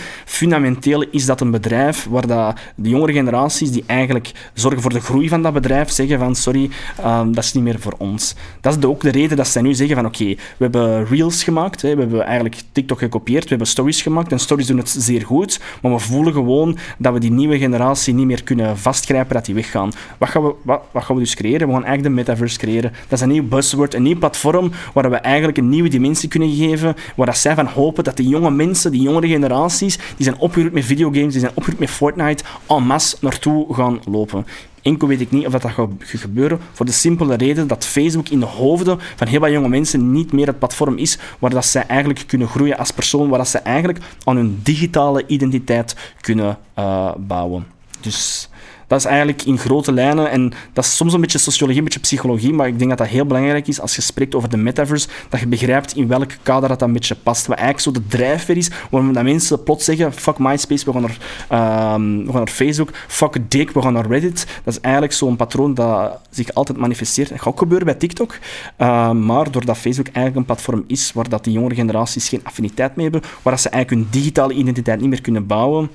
[0.46, 5.00] fundamenteel is dat een bedrijf waar dat de jongere generaties die eigenlijk zorgen voor de
[5.00, 6.70] groei van dat bedrijf zeggen van sorry,
[7.04, 8.34] um, dat is niet meer voor ons.
[8.60, 11.82] Dat is ook de reden dat zij nu zeggen van oké, we hebben reels gemaakt,
[11.82, 15.22] hè, we hebben eigenlijk TikTok gekopieerd, we hebben stories gemaakt en stories doen het zeer
[15.22, 19.44] goed, maar we voelen gewoon dat we die nieuwe generatie niet meer kunnen vastgrijpen, dat
[19.44, 19.92] die weggaan.
[20.18, 21.66] Wat gaan we, wat, wat gaan we dus creëren?
[21.66, 22.92] We gaan eigenlijk de metaverse creëren.
[23.08, 26.54] Dat is een nieuw buzzword, een nieuw platform waar we eigenlijk een nieuwe dimensie kunnen
[26.54, 30.35] geven, waar dat zij van hopen dat die jonge mensen, die jongere generaties, die zijn
[30.38, 34.46] opgegroeid met videogames, die zijn opgegroeid met Fortnite, en masse naartoe gaan lopen.
[34.82, 38.40] Enkel weet ik niet of dat, gaat gebeuren, voor de simpele reden dat Facebook in
[38.40, 41.86] de hoofden van heel wat jonge mensen niet meer het platform is waar dat zij
[41.86, 47.12] eigenlijk kunnen groeien als persoon, waar dat zij eigenlijk aan hun digitale identiteit kunnen uh,
[47.18, 47.66] bouwen.
[48.00, 48.48] Dus
[48.86, 52.00] dat is eigenlijk in grote lijnen, en dat is soms een beetje sociologie, een beetje
[52.00, 55.08] psychologie, maar ik denk dat dat heel belangrijk is als je spreekt over de metaverse,
[55.28, 57.46] dat je begrijpt in welk kader dat een beetje past.
[57.46, 61.02] Wat eigenlijk zo de drijfveer is, waarom dat mensen plots zeggen, fuck MySpace, we gaan
[61.02, 61.18] naar,
[61.52, 64.46] uh, we gaan naar Facebook, fuck Dick, we gaan naar Reddit.
[64.64, 67.28] Dat is eigenlijk zo'n patroon dat zich altijd manifesteert.
[67.28, 68.38] Dat gaat ook gebeuren bij TikTok,
[68.78, 72.96] uh, maar doordat Facebook eigenlijk een platform is waar dat die jongere generaties geen affiniteit
[72.96, 75.90] mee hebben, waar dat ze eigenlijk hun digitale identiteit niet meer kunnen bouwen,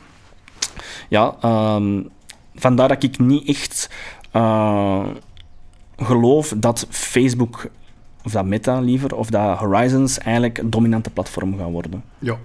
[1.09, 1.35] ja,
[1.75, 2.09] um,
[2.55, 3.89] vandaar dat ik niet echt
[4.33, 5.07] uh,
[5.97, 7.67] geloof dat Facebook,
[8.23, 12.03] of dat Meta liever, of dat Horizons eigenlijk een dominante platform gaan worden.
[12.19, 12.37] Ja,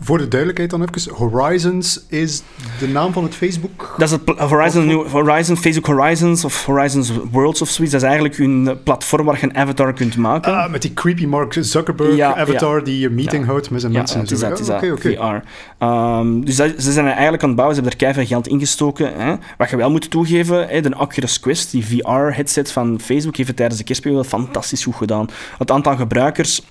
[0.00, 2.42] voor de duidelijkheid dan even, Horizons is
[2.78, 3.94] de naam van het Facebook?
[3.98, 7.92] Dat is het Horizon, New, Horizon, Facebook Horizons of Horizons Worlds of zoiets.
[7.92, 10.54] Dat is eigenlijk een platform waar je een avatar kunt maken.
[10.54, 14.16] Ah, met die creepy Mark Zuckerberg avatar die je meeting houdt met zijn mensen.
[14.16, 15.84] Ja, het is dat, het is dat, VR.
[15.84, 19.12] Um, dus dat, ze zijn eigenlijk aan het bouwen, ze hebben er keihard geld ingestoken.
[19.16, 19.34] Hè.
[19.58, 23.56] Wat je wel moet toegeven, hè, de Oculus Quest, die VR-headset van Facebook, heeft het
[23.56, 25.28] tijdens de kerstperiode fantastisch goed gedaan.
[25.58, 26.62] Het aantal gebruikers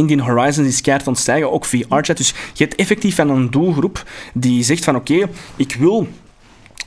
[0.00, 2.16] Indian Horizons is keihard aan het stijgen, ook VR-chat.
[2.16, 6.08] Dus je hebt effectief van een doelgroep die zegt van oké, ik wil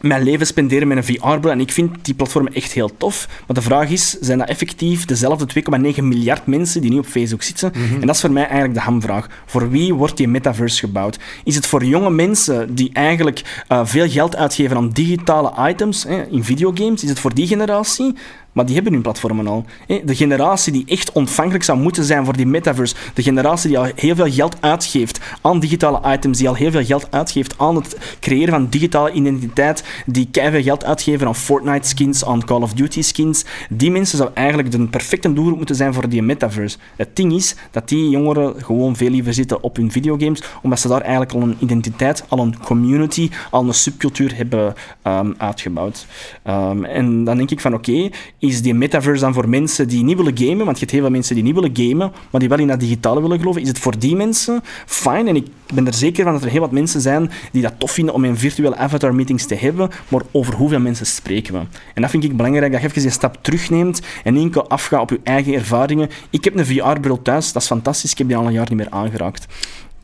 [0.03, 1.51] mijn leven spenderen met een VR-bril.
[1.51, 3.27] En ik vind die platformen echt heel tof.
[3.47, 5.63] Maar de vraag is, zijn dat effectief dezelfde
[5.95, 7.71] 2,9 miljard mensen die nu op Facebook zitten?
[7.75, 8.01] Mhm.
[8.01, 9.27] En dat is voor mij eigenlijk de hamvraag.
[9.45, 11.19] Voor wie wordt die metaverse gebouwd?
[11.43, 16.23] Is het voor jonge mensen die eigenlijk uh, veel geld uitgeven aan digitale items hè,
[16.29, 17.03] in videogames?
[17.03, 18.15] Is het voor die generatie?
[18.53, 19.65] Maar die hebben hun platformen al.
[19.87, 23.87] De generatie die echt ontvankelijk zou moeten zijn voor die metaverse, de generatie die al
[23.95, 28.17] heel veel geld uitgeeft aan digitale items, die al heel veel geld uitgeeft aan het
[28.19, 33.01] creëren van digitale identiteit, die keihard geld uitgeven aan Fortnite skins, aan Call of Duty
[33.01, 36.77] skins, die mensen zou eigenlijk de perfecte doelgroep moeten zijn voor die metaverse.
[36.95, 40.87] Het ding is dat die jongeren gewoon veel liever zitten op hun videogames, omdat ze
[40.87, 46.05] daar eigenlijk al een identiteit, al een community, al een subcultuur hebben um, uitgebouwd.
[46.47, 48.09] Um, en dan denk ik van oké,
[48.47, 50.65] is die metaverse dan voor mensen die niet willen gamen?
[50.65, 52.79] Want je hebt heel veel mensen die niet willen gamen, maar die wel in dat
[52.79, 53.61] digitale willen geloven.
[53.61, 55.27] Is het voor die mensen fijn?
[55.27, 57.91] En ik ben er zeker van dat er heel wat mensen zijn die dat tof
[57.91, 61.59] vinden om in virtuele avatar meetings te hebben, maar over hoeveel mensen spreken we?
[61.93, 65.09] En dat vind ik belangrijk, dat je even een stap terugneemt en enkel afgaat op
[65.09, 66.09] je eigen ervaringen.
[66.29, 68.77] Ik heb een VR-bril thuis, dat is fantastisch, ik heb die al een jaar niet
[68.77, 69.45] meer aangeraakt.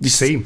[0.01, 0.41] Dus Same.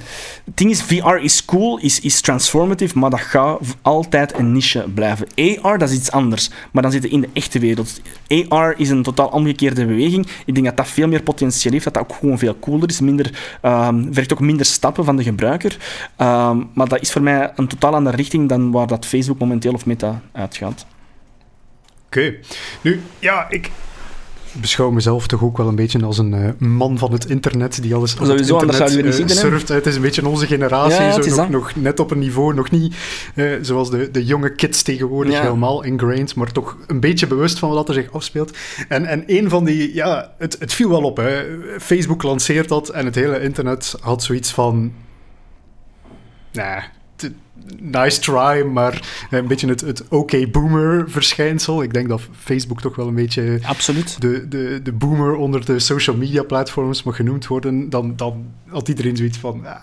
[0.45, 4.85] Het ding is, VR is cool, is, is transformative, maar dat gaat altijd een niche
[4.93, 5.27] blijven.
[5.61, 8.01] AR, dat is iets anders, maar dan zit je in de echte wereld.
[8.49, 10.27] AR is een totaal omgekeerde beweging.
[10.45, 12.99] Ik denk dat dat veel meer potentieel heeft, dat dat ook gewoon veel cooler is,
[12.99, 15.77] minder, um, vergt ook minder stappen van de gebruiker.
[16.17, 19.73] Um, maar dat is voor mij een totaal andere richting dan waar dat Facebook momenteel
[19.73, 20.85] of Meta uitgaat.
[22.05, 22.35] Oké.
[22.81, 23.71] Nu, ja, ik,
[24.53, 27.95] beschouw mezelf toch ook wel een beetje als een uh, man van het internet die
[27.95, 29.67] alles op Sowieso, het internet uh, uh, surft.
[29.67, 32.71] Het is een beetje onze generatie, ja, zo nog, nog, net op een niveau, nog
[32.71, 32.95] niet
[33.61, 35.41] zoals de, de jonge kids tegenwoordig, ja.
[35.41, 38.57] helemaal ingrained, maar toch een beetje bewust van wat er zich afspeelt.
[38.87, 41.17] En, en een van die, ja, het, het viel wel op.
[41.17, 41.43] Hè.
[41.79, 44.93] Facebook lanceert dat en het hele internet had zoiets van
[46.51, 46.83] nah,
[47.81, 51.83] nice try, maar een beetje het, het oké-boomer verschijnsel.
[51.83, 54.21] Ik denk dat Facebook toch wel een beetje Absoluut.
[54.21, 57.89] De, de, de boomer onder de social media platforms mag genoemd worden.
[57.89, 59.65] Dan, dan had iedereen zoiets van...
[59.65, 59.75] Ah,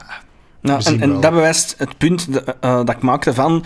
[0.61, 3.64] nou, en, en dat bewijst het punt uh, dat ik maakte van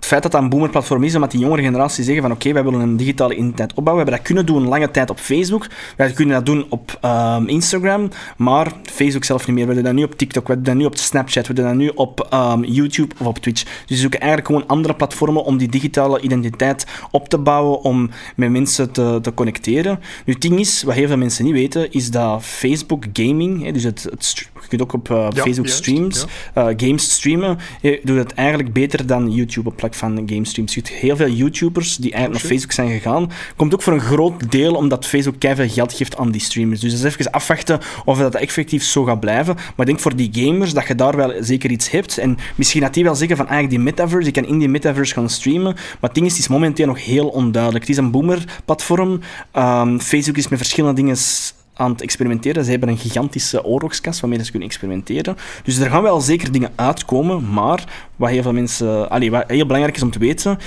[0.00, 2.64] het feit dat dat een boomerplatform is, omdat die jongere generatie zeggen van oké, wij
[2.64, 4.04] willen een digitale identiteit opbouwen.
[4.04, 5.66] We hebben dat kunnen doen lange tijd op Facebook.
[5.96, 9.66] Wij kunnen dat doen op um, Instagram, maar Facebook zelf niet meer.
[9.66, 11.74] We doen dat nu op TikTok, we doen dat nu op Snapchat, we doen dat
[11.74, 13.62] nu op um, YouTube of op Twitch.
[13.62, 18.10] Dus we zoeken eigenlijk gewoon andere platformen om die digitale identiteit op te bouwen, om
[18.36, 19.98] met mensen te, te connecteren.
[20.24, 23.72] Nu, het ding is, wat heel veel mensen niet weten, is dat Facebook gaming, hè,
[23.72, 26.70] dus het, het, je kunt ook op uh, ja, Facebook juist, streams, ja.
[26.70, 30.74] uh, games streamen, je doet het eigenlijk beter dan YouTube op van gamestreams.
[30.74, 33.30] Je ziet heel veel YouTubers die eigenlijk naar Facebook zijn gegaan.
[33.56, 36.80] Komt ook voor een groot deel omdat Facebook keihard geld geeft aan die streamers.
[36.80, 39.54] Dus dat is even afwachten of dat effectief zo gaat blijven.
[39.54, 42.18] Maar ik denk voor die gamers dat je daar wel zeker iets hebt.
[42.18, 45.14] En misschien dat die wel zeggen van eigenlijk die metaverse, je kan in die metaverse
[45.14, 45.72] gaan streamen.
[45.74, 47.86] Maar het ding is, het is momenteel nog heel onduidelijk.
[47.86, 49.20] Het is een boomer-platform.
[49.56, 51.16] Um, Facebook is met verschillende dingen
[51.80, 52.64] aan het experimenteren.
[52.64, 55.36] Ze hebben een gigantische oorlogskast waarmee ze kunnen experimenteren.
[55.62, 57.84] Dus er gaan wel zeker dingen uitkomen, maar
[58.16, 59.10] wat heel veel mensen...
[59.10, 60.58] Allee, wat heel belangrijk is om te weten,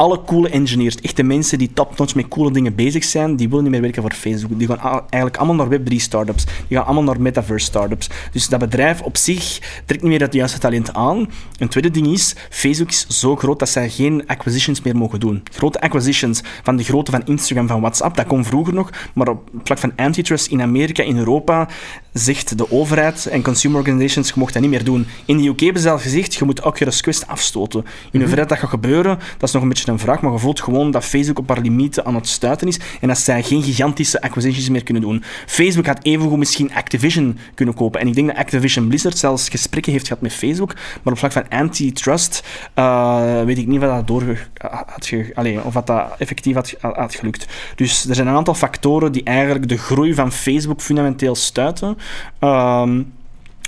[0.00, 3.72] alle coole engineers, echte mensen die top-notch met coole dingen bezig zijn, die willen niet
[3.72, 4.58] meer werken voor Facebook.
[4.58, 6.44] Die gaan eigenlijk allemaal naar Web3 startups.
[6.44, 8.08] Die gaan allemaal naar Metaverse startups.
[8.32, 11.30] Dus dat bedrijf op zich trekt niet meer het juiste talent aan.
[11.58, 15.42] Een tweede ding is, Facebook is zo groot dat zij geen acquisitions meer mogen doen.
[15.52, 19.50] Grote acquisitions van de grootte van Instagram, van WhatsApp, dat kon vroeger nog, maar op
[19.64, 21.68] vlak van antitrust in Amerika, in Europa,
[22.12, 25.06] zegt de overheid en consumer organizations, je mocht dat niet meer doen.
[25.24, 27.84] In de UK hebben ze al gezegd, je moet Oculus Quest afstoten.
[28.10, 30.60] In hoeverre dat gaat gebeuren, dat is nog een beetje een vraag, maar je voelt
[30.60, 34.20] gewoon dat Facebook op haar limieten aan het stuiten is en dat zij geen gigantische
[34.20, 35.22] acquisitions meer kunnen doen.
[35.46, 38.00] Facebook had evengoed misschien Activision kunnen kopen.
[38.00, 41.32] En ik denk dat Activision Blizzard zelfs gesprekken heeft gehad met Facebook, maar op vlak
[41.32, 44.48] van antitrust uh, weet ik niet wat dat door
[44.86, 47.46] had ge, of wat dat effectief had, had gelukt.
[47.74, 51.98] Dus er zijn een aantal factoren die eigenlijk de groei van Facebook fundamenteel stuiten.
[52.40, 53.12] Um,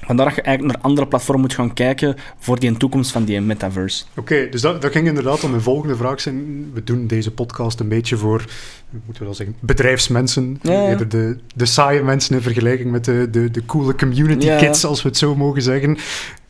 [0.06, 3.40] Vandaar dat je eigenlijk naar andere platformen moet gaan kijken voor die toekomst van die
[3.40, 4.04] metaverse.
[4.16, 6.70] Oké, dus dat, dat ging inderdaad om mijn volgende vraag zijn.
[6.72, 8.44] We doen deze podcast een beetje voor,
[8.90, 10.58] moeten we wel zeggen, bedrijfsmensen.
[10.62, 10.96] Ja, ja.
[10.96, 15.02] De, de saaie mensen in vergelijking met de, de, de coole community ja, kids, als
[15.02, 15.96] we het zo mogen zeggen.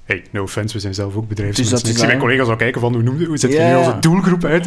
[0.05, 1.79] Hey, no offense, we zijn zelf ook bedrijfsmensen.
[1.81, 3.97] Dus ik zie mijn collega's al kijken van hoe, noem, hoe zet je nu onze
[4.01, 4.67] doelgroep uit?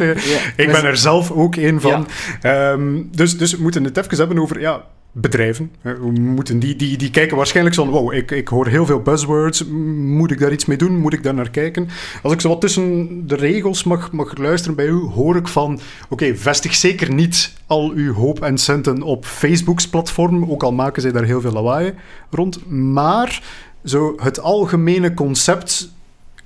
[0.56, 2.06] Ik ben er zelf ook een van.
[2.42, 4.60] Um, dus, dus we moeten het even hebben over...
[4.60, 4.84] Ja,
[5.20, 5.70] bedrijven.
[5.80, 9.64] We moeten die, die, die kijken waarschijnlijk zo wow, ik, ik hoor heel veel buzzwords,
[9.96, 11.88] moet ik daar iets mee doen, moet ik daar naar kijken?
[12.22, 15.80] Als ik zo wat tussen de regels mag, mag luisteren bij u, hoor ik van,
[16.08, 21.02] oké, vestig zeker niet al uw hoop en centen op Facebooks platform, ook al maken
[21.02, 21.94] zij daar heel veel lawaai
[22.30, 23.42] rond, maar
[23.84, 25.94] zo het algemene concept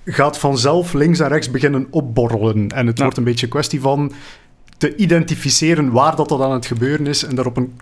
[0.05, 2.69] gaat vanzelf links en rechts beginnen opborrelen.
[2.69, 4.13] En het wordt een beetje een kwestie van
[4.79, 7.73] te identificeren waar dat, dat aan het gebeuren is en daar op een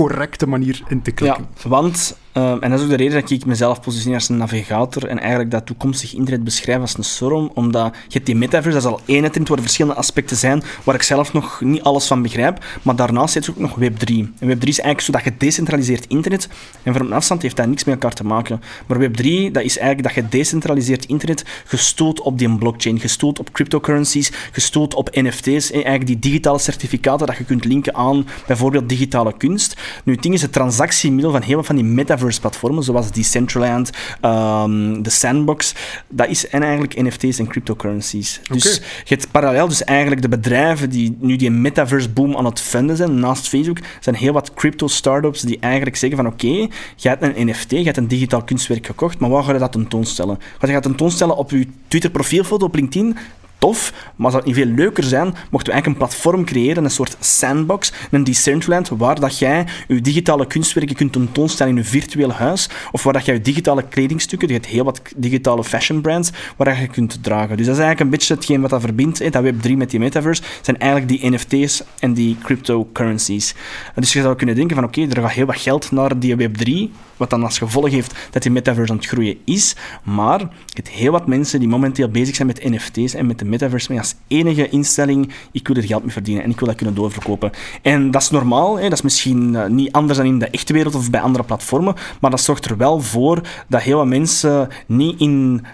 [0.00, 1.46] correcte manier in te klikken.
[1.66, 5.06] Want Ehm, en dat is ook de reden dat ik mezelf positioneer als een navigator
[5.06, 8.86] en eigenlijk dat toekomstig internet beschrijf als een storm, omdat je hebt die metaverse, dat
[8.86, 12.06] is al één trend waar er verschillende aspecten zijn waar ik zelf nog niet alles
[12.06, 14.14] van begrijp, maar daarnaast zit ook nog Web3.
[14.38, 16.48] En Web3 is eigenlijk zo dat gedecentraliseerd internet
[16.82, 18.60] en van afstand heeft dat niks met elkaar te maken.
[18.86, 24.32] Maar Web3, dat is eigenlijk dat gedecentraliseerd internet gestoeld op die blockchain, gestoeld op cryptocurrencies,
[24.52, 29.76] gestoeld op NFT's, eigenlijk die digitale certificaten dat je kunt linken aan bijvoorbeeld digitale kunst.
[30.04, 33.90] Nu, het ding is, het transactiemiddel van heel van die metaverse platformen, zoals Decentraland,
[34.22, 35.74] um, de Sandbox.
[36.08, 38.40] Dat is en eigenlijk NFT's en cryptocurrencies.
[38.52, 42.60] Dus je hebt parallel dus eigenlijk de bedrijven die nu die metaverse boom aan het
[42.60, 47.08] vinden zijn, naast Facebook, zijn heel wat crypto-startups die eigenlijk zeggen van oké, okay, je
[47.08, 50.38] hebt een NFT, je hebt een digitaal kunstwerk gekocht, maar waar ga je dat tentoonstellen?
[50.58, 53.16] Ga je dat tentoonstellen op je Twitter profielfoto op LinkedIn?
[53.60, 56.90] Tof, maar zou het niet veel leuker zijn mochten we eigenlijk een platform creëren, een
[56.90, 62.32] soort sandbox, een Decentraland, waar dat jij je digitale kunstwerken kunt tentoonstellen in je virtueel
[62.32, 66.30] huis, of waar dat jij je digitale kledingstukken, je hebt heel wat digitale fashion brands,
[66.56, 67.56] waar dat je kunt dragen.
[67.56, 70.42] Dus dat is eigenlijk een beetje hetgeen wat dat verbindt, dat Web3 met die metaverse,
[70.60, 73.54] zijn eigenlijk die NFT's en die cryptocurrencies.
[73.94, 76.94] Dus je zou kunnen denken van oké, er gaat heel wat geld naar die Web3,
[77.16, 80.88] wat dan als gevolg heeft dat die metaverse aan het groeien is, maar je hebt
[80.88, 84.14] heel wat mensen die momenteel bezig zijn met NFT's en met de metaverse mee als
[84.28, 87.50] enige instelling, ik wil er geld mee verdienen en ik wil dat kunnen doorverkopen.
[87.82, 88.82] En dat is normaal, hè?
[88.82, 91.94] dat is misschien uh, niet anders dan in de echte wereld of bij andere platformen,
[92.20, 95.64] maar dat zorgt er wel voor dat heel wat mensen niet in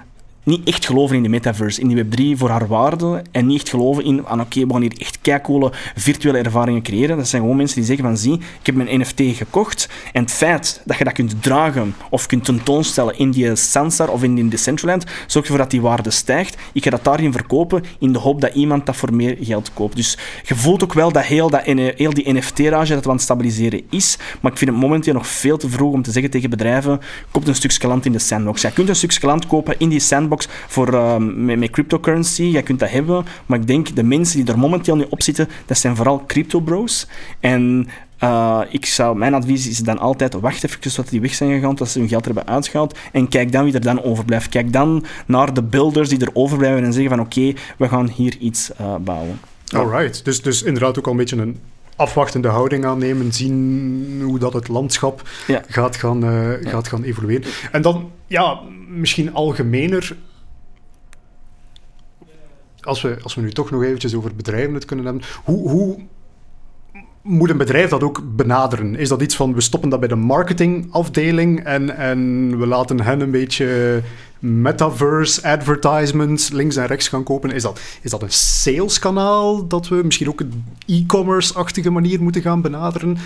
[0.46, 3.68] niet echt geloven in de metaverse, in die Web3 voor haar waarde en niet echt
[3.68, 7.16] geloven in van oké, we gaan hier echt keicoole virtuele ervaringen creëren.
[7.16, 10.32] Dat zijn gewoon mensen die zeggen van zie, ik heb mijn NFT gekocht en het
[10.32, 14.48] feit dat je dat kunt dragen of kunt tentoonstellen in die Sansar of in die
[14.48, 16.56] Decentraland, zorgt ervoor dat die waarde stijgt.
[16.72, 19.96] Ik ga dat daarin verkopen in de hoop dat iemand dat voor meer geld koopt.
[19.96, 23.24] Dus je voelt ook wel dat heel, dat, heel die NFT-rage dat we aan het
[23.24, 26.50] stabiliseren is, maar ik vind het momenteel nog veel te vroeg om te zeggen tegen
[26.50, 28.62] bedrijven, koop een stukje land in de sandbox.
[28.62, 32.42] Je kunt een stukje land kopen in die sandbox voor, uh, met, met, cryptocurrency.
[32.42, 35.48] Je kunt dat hebben, maar ik denk de mensen die er momenteel nu op zitten,
[35.66, 37.06] dat zijn vooral crypto bros.
[37.40, 37.88] En
[38.24, 41.74] uh, ik zou, mijn advies is dan altijd, wacht even tot die weg zijn gegaan,
[41.74, 44.48] tot ze hun geld hebben uitgehaald, en kijk dan wie er dan overblijft.
[44.48, 48.36] Kijk dan naar de builders die er overblijven en zeggen van oké, we gaan hier
[48.38, 49.40] iets uh, bouwen.
[49.74, 51.58] Alright, dus, dus inderdaad ook al een beetje een
[51.96, 55.28] afwachtende houding aannemen, zien hoe dat het landschap
[55.68, 57.48] gaat, gaan, uh, gaat gaan evolueren.
[57.72, 60.16] En dan, ja, misschien algemener,
[62.86, 65.98] als we, als we nu toch nog eventjes over bedrijven het kunnen hebben, hoe, hoe
[67.26, 68.96] moet een bedrijf dat ook benaderen?
[68.96, 73.20] Is dat iets van we stoppen dat bij de marketingafdeling en, en we laten hen
[73.20, 74.02] een beetje
[74.38, 77.50] metaverse advertisements links en rechts gaan kopen?
[77.50, 82.60] Is dat, is dat een saleskanaal dat we misschien ook een e-commerce-achtige manier moeten gaan
[82.60, 83.18] benaderen?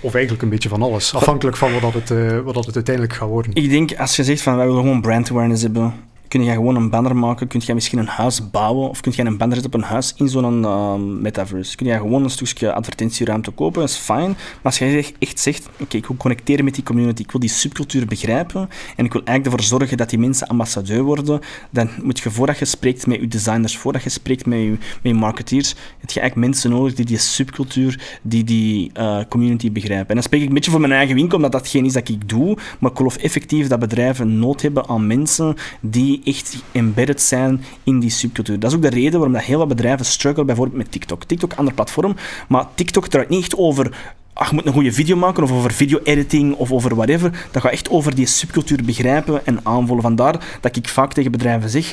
[0.00, 2.74] Of eigenlijk een beetje van alles, afhankelijk van wat, dat het, uh, wat dat het
[2.74, 3.54] uiteindelijk gaat worden.
[3.54, 5.94] Ik denk, als je zegt van wij willen gewoon brand awareness hebben,
[6.28, 9.24] kun je gewoon een banner maken, kun je misschien een huis bouwen of kun je
[9.24, 11.76] een banner zetten op een huis in zo'n uh, metaverse.
[11.76, 14.28] Kun je gewoon een stukje advertentieruimte kopen, dat is fijn.
[14.28, 17.50] Maar als jij echt zegt, oké, ik wil connecteren met die community, ik wil die
[17.50, 22.18] subcultuur begrijpen en ik wil eigenlijk ervoor zorgen dat die mensen ambassadeur worden, dan moet
[22.18, 26.10] je voordat je spreekt met je designers, voordat je spreekt met je, met marketeers, heb
[26.10, 30.08] je eigenlijk mensen nodig die die subcultuur, die die uh, community begrijpen.
[30.08, 32.08] En dan spreek ik een beetje voor mijn eigen winkel, omdat dat geen is dat
[32.08, 37.22] ik doe, maar ik geloof effectief dat bedrijven nood hebben aan mensen die echt embedded
[37.22, 38.58] zijn in die subcultuur.
[38.58, 41.24] Dat is ook de reden waarom dat heel wat bedrijven struggelen, bijvoorbeeld met TikTok.
[41.24, 42.16] TikTok, ander platform,
[42.48, 46.54] maar TikTok draait niet echt over ach, moet een goede video maken, of over video-editing,
[46.54, 47.46] of over whatever.
[47.50, 50.02] Dat gaat echt over die subcultuur begrijpen en aanvoelen.
[50.02, 51.92] Vandaar dat ik vaak tegen bedrijven zeg,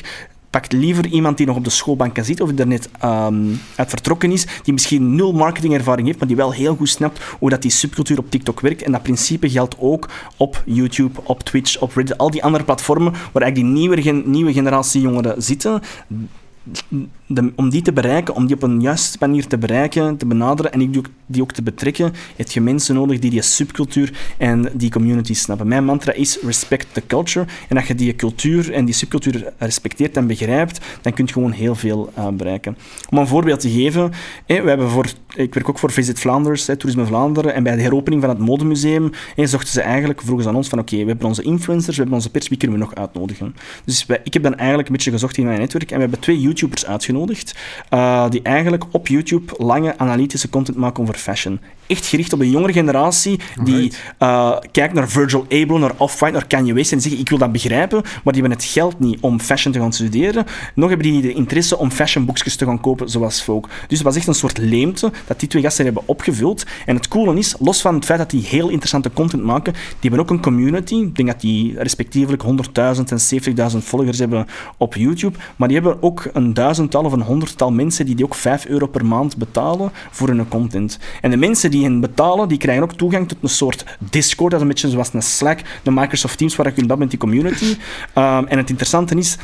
[0.56, 3.88] Pak liever iemand die nog op de schoolbanken zit of die er net um, uit
[3.88, 7.62] vertrokken is, die misschien nul marketingervaring heeft, maar die wel heel goed snapt hoe dat
[7.62, 8.82] die subcultuur op TikTok werkt.
[8.82, 13.12] En dat principe geldt ook op YouTube, op Twitch, op Reddit, al die andere platformen
[13.12, 15.82] waar eigenlijk die nieuwe, nieuwe generatie jongeren zitten
[17.56, 20.78] om die te bereiken, om die op een juiste manier te bereiken, te benaderen en
[20.78, 24.90] die ook, die ook te betrekken, heb je mensen nodig die die subcultuur en die
[24.90, 25.68] community snappen.
[25.68, 27.46] Mijn mantra is respect the culture.
[27.68, 31.50] En als je die cultuur en die subcultuur respecteert en begrijpt, dan kun je gewoon
[31.50, 32.76] heel veel uh, bereiken.
[33.10, 34.12] Om een voorbeeld te geven,
[34.46, 38.22] we hebben voor, ik werk ook voor Visit Vlaanderen, Toerisme Vlaanderen, en bij de heropening
[38.22, 41.42] van het modemuseum zochten ze eigenlijk, vroegen ze aan ons van oké, we hebben onze
[41.42, 43.54] influencers, we hebben onze pers, wie kunnen we nog uitnodigen?
[43.84, 46.20] Dus wij, ik heb dan eigenlijk een beetje gezocht in mijn netwerk en we hebben
[46.20, 47.54] twee YouTubers uitgenodigd
[47.90, 51.60] uh, die eigenlijk op YouTube lange analytische content maken over fashion.
[51.86, 56.46] Echt gericht op de jongere generatie die uh, kijkt naar Virgil Abloh, naar Off-White, naar
[56.46, 59.40] Kanye West en zeggen ik wil dat begrijpen, maar die hebben het geld niet om
[59.40, 60.44] fashion te gaan studeren.
[60.74, 63.68] Nog hebben die de interesse om fashionboekjes te gaan kopen zoals Folk.
[63.88, 66.66] Dus het was echt een soort leemte dat die twee gasten hebben opgevuld.
[66.86, 70.10] En het coole is, los van het feit dat die heel interessante content maken, die
[70.10, 70.94] hebben ook een community.
[70.94, 75.38] Ik denk dat die respectievelijk 100.000 en 70.000 volgers hebben op YouTube.
[75.56, 78.86] Maar die hebben ook een duizendtal of een honderdtal mensen die, die ook 5 euro
[78.86, 80.98] per maand betalen voor hun content.
[81.20, 84.60] En de mensen die hen betalen, die krijgen ook toegang tot een soort Discord, dat
[84.60, 87.30] is een beetje zoals een Slack, de Microsoft Teams, waar je kunt babbelen met die
[87.30, 87.80] community.
[88.14, 89.36] Um, en het interessante is,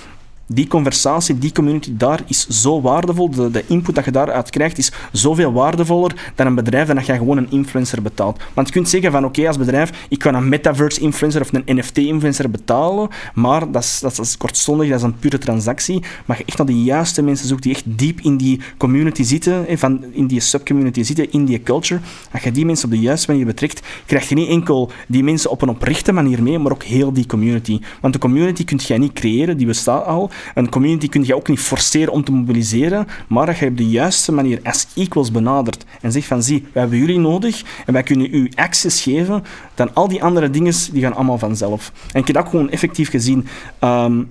[0.46, 3.30] die conversatie, die community daar is zo waardevol.
[3.30, 7.12] De, de input dat je daaruit krijgt is zoveel waardevoller dan een bedrijf dat je
[7.12, 8.40] gewoon een influencer betaalt.
[8.54, 12.50] Want je kunt zeggen van oké, als bedrijf, ik kan een metaverse-influencer of een NFT-influencer
[12.50, 16.02] betalen, maar dat is, dat is kortstondig, dat is een pure transactie.
[16.26, 19.78] Maar je echt naar de juiste mensen zoekt die echt diep in die community zitten,
[19.78, 22.00] van, in die subcommunity zitten, in die culture.
[22.32, 25.50] Als je die mensen op de juiste manier betrekt, krijg je niet enkel die mensen
[25.50, 27.80] op een oprechte manier mee, maar ook heel die community.
[28.00, 30.30] Want de community kun je niet creëren, die bestaat al.
[30.54, 33.88] Een community kun je ook niet forceren om te mobiliseren, maar dat je op de
[33.88, 38.02] juiste manier as equals benadert en zegt van zie, wij hebben jullie nodig en wij
[38.02, 41.92] kunnen u access geven, dan al die andere dingen die gaan allemaal vanzelf.
[42.12, 43.46] En ik heb dat gewoon effectief gezien.
[43.80, 44.30] Um,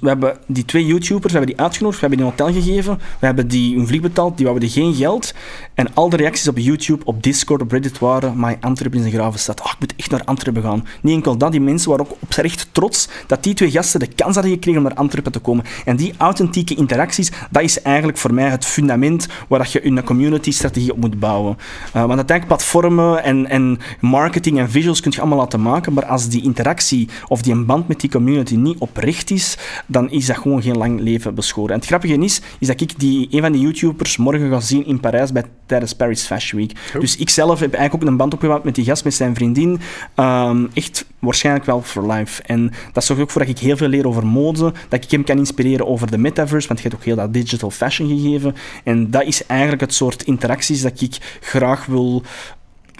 [0.00, 2.98] we hebben die twee YouTubers, we hebben die uitgenodigd, we hebben die een hotel gegeven,
[3.18, 5.34] we hebben die een vlieg betaald, die wouden geen geld.
[5.74, 9.20] En al de reacties op YouTube, op Discord, op Reddit waren, my Antwerpen in zijn
[9.20, 9.60] graven staat.
[9.60, 10.86] Oh, ik moet echt naar Antwerpen gaan.
[11.00, 14.34] Niet enkel dat, die mensen waren ook oprecht trots dat die twee gasten de kans
[14.34, 15.64] hadden gekregen om naar Antwerpen te komen.
[15.84, 20.92] En die authentieke interacties, dat is eigenlijk voor mij het fundament waar je een community-strategie
[20.92, 21.56] op moet bouwen.
[21.58, 26.06] Uh, want uiteindelijk platformen en, en marketing en visuals kun je allemaal laten maken, maar
[26.06, 29.56] als die interactie of die band met die community niet oprecht is,
[29.86, 31.70] dan is dat gewoon geen lang leven beschoren.
[31.70, 34.86] En het grappige is, is dat ik die, een van die YouTubers morgen ga zien
[34.86, 37.00] in Parijs bij, tijdens Paris Fashion Week.
[37.00, 39.80] Dus ik zelf heb eigenlijk ook een band opgebouwd met die gast, met zijn vriendin.
[40.16, 42.42] Um, echt waarschijnlijk wel for life.
[42.42, 45.24] En dat zorgt ook voor dat ik heel veel leer over mode, dat ik hem
[45.24, 48.54] kan inspireren over de metaverse, want je hebt ook heel dat digital fashion gegeven.
[48.84, 52.22] En dat is eigenlijk het soort interacties dat ik graag wil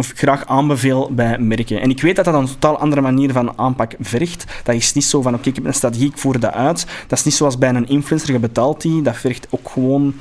[0.01, 1.81] of graag aanbeveel bij merken.
[1.81, 4.45] En ik weet dat dat een totaal andere manier van aanpak vergt.
[4.63, 6.87] Dat is niet zo van, oké, ik heb een strategie, ik voer dat uit.
[7.07, 9.03] Dat is niet zoals bij een influencer, je betaalt die.
[9.03, 10.15] Dat vergt ook gewoon,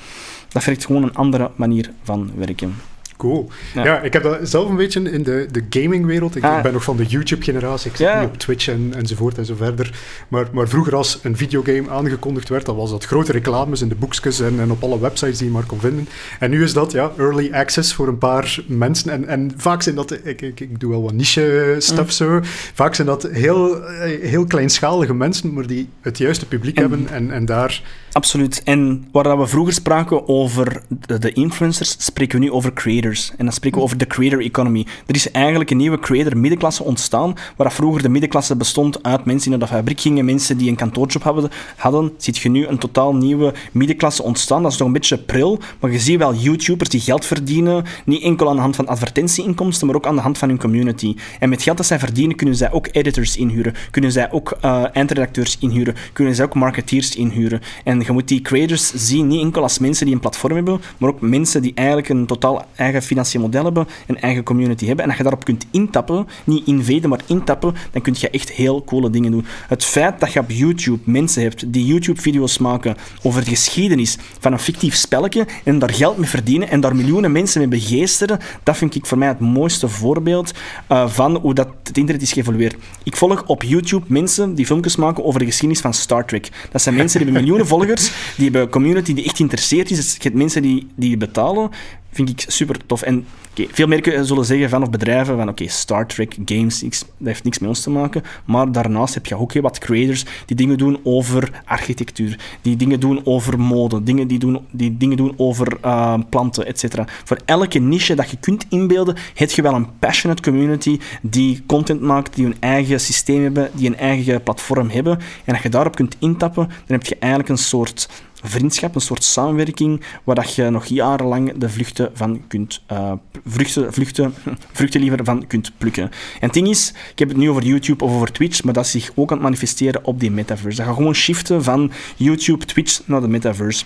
[0.49, 2.75] dat vergt gewoon een andere manier van werken.
[3.19, 3.49] Cool.
[3.73, 4.01] Ja.
[4.01, 6.35] ik heb dat zelf een beetje in de, de gamingwereld.
[6.35, 6.61] Ik, ah.
[6.61, 7.91] ben nog van de YouTube-generatie.
[7.91, 9.99] Ik zit nu op Twitch en, enzovoort en zo verder.
[10.27, 13.95] Maar, maar vroeger als een videogame aangekondigd werd, dan was dat grote reclames in de
[13.95, 16.07] boekjes en, en op alle websites die je maar kon vinden.
[16.39, 19.11] En nu is dat ja, early access voor een paar mensen.
[19.11, 20.11] En, en vaak zijn dat...
[20.11, 22.27] Ik, ik, ik doe wel wat niche-stuff mm.
[22.27, 22.39] zo.
[22.73, 23.81] Vaak zijn dat heel,
[24.21, 27.81] heel kleinschalige mensen, maar die het juiste publiek hebben en, en daar...
[28.11, 28.63] Absoluut.
[28.63, 30.81] En waar we vroeger spraken over
[31.19, 33.07] de influencers, spreken we nu over creators.
[33.37, 34.85] En dan spreken we over de creator economy.
[35.05, 39.49] Er is eigenlijk een nieuwe creator middenklasse ontstaan, waar vroeger de middenklasse bestond uit mensen
[39.49, 43.15] die naar de fabriek gingen, mensen die een kantoorjob hadden, ziet je nu een totaal
[43.15, 44.63] nieuwe middenklasse ontstaan.
[44.63, 48.23] Dat is nog een beetje pril, maar je ziet wel YouTubers die geld verdienen, niet
[48.23, 51.15] enkel aan de hand van advertentieinkomsten, maar ook aan de hand van hun community.
[51.39, 54.83] En met geld dat zij verdienen, kunnen zij ook editors inhuren, kunnen zij ook uh,
[54.93, 57.61] eindredacteurs inhuren, kunnen zij ook marketeers inhuren.
[57.83, 61.09] En je moet die creators zien, niet enkel als mensen die een platform hebben, maar
[61.09, 65.03] ook mensen die eigenlijk een totaal eigen financieel model hebben, een eigen community hebben.
[65.03, 68.83] En als je daarop kunt intappen, niet invaden, maar intappen, dan kun je echt heel
[68.83, 69.45] coole dingen doen.
[69.67, 74.51] Het feit dat je op YouTube mensen hebt die YouTube-video's maken over de geschiedenis van
[74.51, 78.77] een fictief spelletje en daar geld mee verdienen en daar miljoenen mensen mee begeesteren, dat
[78.77, 80.53] vind ik voor mij het mooiste voorbeeld
[80.91, 82.75] uh, van hoe dat het internet is geëvolueerd.
[83.03, 86.49] Ik volg op YouTube mensen die filmpjes maken over de geschiedenis van Star Trek.
[86.71, 89.97] Dat zijn mensen die hebben miljoenen volgers, die hebben community die echt geïnteresseerd is.
[89.97, 91.69] Het zijn mensen die, die betalen
[92.11, 93.01] vind ik super tof.
[93.01, 93.25] En
[93.67, 97.59] veel merken zullen zeggen van, of bedrijven van oké, Star Trek, games, dat heeft niks
[97.59, 98.23] met ons te maken.
[98.45, 102.99] Maar daarnaast heb je ook heel wat creators die dingen doen over architectuur, die dingen
[102.99, 106.83] doen over mode, dingen die, doen, die dingen doen over uh, planten, etc.
[107.23, 112.01] Voor elke niche dat je kunt inbeelden, heb je wel een passionate community die content
[112.01, 115.19] maakt, die hun eigen systeem hebben, die een eigen platform hebben.
[115.45, 118.09] En als je daarop kunt intappen, dan heb je eigenlijk een soort
[118.41, 123.11] vriendschap, een soort samenwerking, waar dat je nog jarenlang de vluchten van kunt, uh,
[123.45, 124.33] vruchten, vluchten,
[124.77, 126.03] vruchten liever van kunt plukken.
[126.03, 128.85] En het ding is, ik heb het nu over YouTube of over Twitch, maar dat
[128.85, 130.77] is zich ook aan het manifesteren op die metaverse.
[130.77, 133.85] Dat gaat gewoon shiften van YouTube, Twitch naar de metaverse.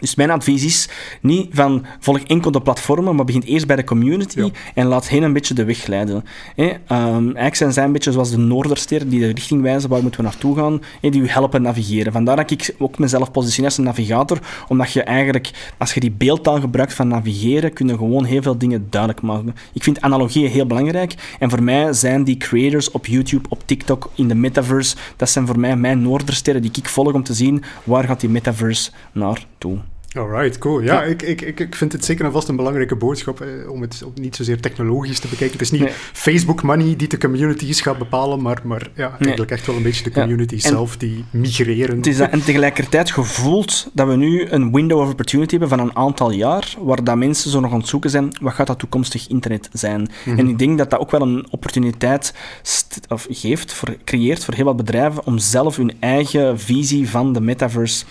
[0.00, 0.88] Dus mijn advies is
[1.20, 5.22] niet van volg enkel de platformen, maar begin eerst bij de community en laat hen
[5.22, 6.24] een beetje de weg leiden.
[6.56, 6.64] Hè?
[6.64, 10.20] Um, eigenlijk zijn zij een beetje zoals de Noorderster die de richting wijzen waar moeten
[10.20, 12.12] we naartoe gaan, hè, die u helpen navigeren.
[12.12, 16.10] Vandaar dat ik ook mezelf positioneer als een navigator, omdat je eigenlijk, als je die
[16.10, 19.54] beeldtaal gebruikt van navigeren, kun je gewoon heel veel dingen duidelijk maken.
[19.72, 24.10] Ik vind analogieën heel belangrijk en voor mij zijn die creators op YouTube, op TikTok,
[24.14, 27.62] in de metaverse, dat zijn voor mij mijn Noordersterren die ik volg om te zien
[27.84, 28.90] waar gaat die metaverse
[29.60, 29.84] naartoe.
[30.16, 30.80] Alright, cool.
[30.80, 33.80] Ja, Ik, ik, ik, ik vind het zeker en vast een belangrijke boodschap eh, om
[33.80, 35.58] het niet zozeer technologisch te bekijken.
[35.58, 39.66] Het is niet Facebook money die de communities gaat bepalen, maar, maar ja, eigenlijk echt
[39.66, 41.96] wel een beetje de community zelf die migreren.
[41.96, 45.78] Het is dat, en tegelijkertijd gevoeld dat we nu een window of opportunity hebben van
[45.78, 48.78] een aantal jaar, waar dat mensen zo nog aan het zoeken zijn, wat gaat dat
[48.78, 50.08] toekomstig internet zijn?
[50.24, 50.38] Mhm.
[50.38, 52.34] En ik denk dat dat ook wel een opportuniteit
[53.08, 57.40] of geeft, voor, creëert voor heel wat bedrijven om zelf hun eigen visie van de
[57.40, 58.04] metaverse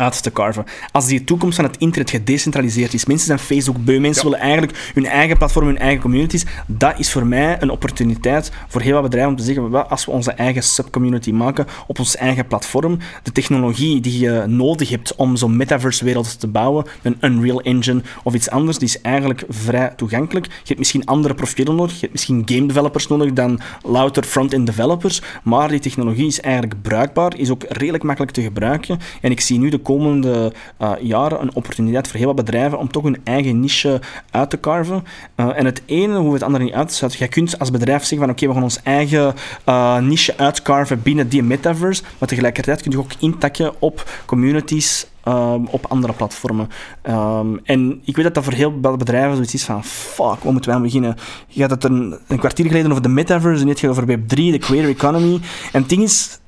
[0.00, 0.64] uit te carven.
[0.92, 4.90] Als die toekomst van het internet gedecentraliseerd is, mensen zijn Facebook beu, mensen willen eigenlijk
[4.94, 9.02] hun eigen platform, hun eigen communities, dat is voor mij een opportuniteit voor heel wat
[9.02, 13.32] bedrijven om te zeggen, als we onze eigen subcommunity maken op ons eigen platform, de
[13.32, 18.50] technologie die je nodig hebt om zo'n metaverse-wereld te bouwen, een Unreal Engine of iets
[18.50, 20.46] anders, die is eigenlijk vrij toegankelijk.
[20.46, 24.66] Je hebt misschien andere profielen nodig, je hebt misschien game developers nodig dan louter front-end
[24.66, 29.40] developers, maar die technologie is eigenlijk bruikbaar, is ook redelijk makkelijk te gebruiken en ik
[29.40, 33.20] zie nu de komende uh, jaren een opportuniteit voor heel wat bedrijven om toch hun
[33.24, 34.00] eigen niche
[34.30, 35.04] uit te carven.
[35.36, 37.24] Uh, en het ene hoeft het andere niet uit te sluiten.
[37.24, 39.34] Je kunt als bedrijf zeggen van oké, we gaan ons eigen
[39.68, 45.06] uh, niche uitcarven binnen die metaverse, maar tegelijkertijd kun je ook intakken op communities
[45.70, 46.68] op andere platformen.
[47.64, 50.64] En ik weet dat dat voor heel veel bedrijven zoiets is van fuck, waar moeten
[50.64, 51.16] wij aan beginnen?
[51.48, 54.58] Je had het een, een kwartier geleden over de metaverse en gaat over Web3, de
[54.58, 55.40] creator economy.
[55.72, 56.40] En het ding is,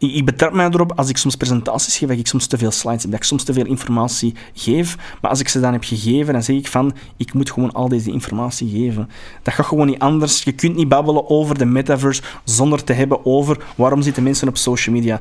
[0.00, 2.70] ik, ik betrap mij erop als ik soms presentaties geef, dat ik soms te veel
[2.70, 4.96] slides heb, dat ik soms te veel informatie geef.
[5.20, 7.88] Maar als ik ze dan heb gegeven, dan zeg ik van, ik moet gewoon al
[7.88, 9.10] deze informatie geven.
[9.42, 10.42] Dat gaat gewoon niet anders.
[10.42, 14.56] Je kunt niet babbelen over de metaverse zonder te hebben over waarom zitten mensen op
[14.56, 15.20] social media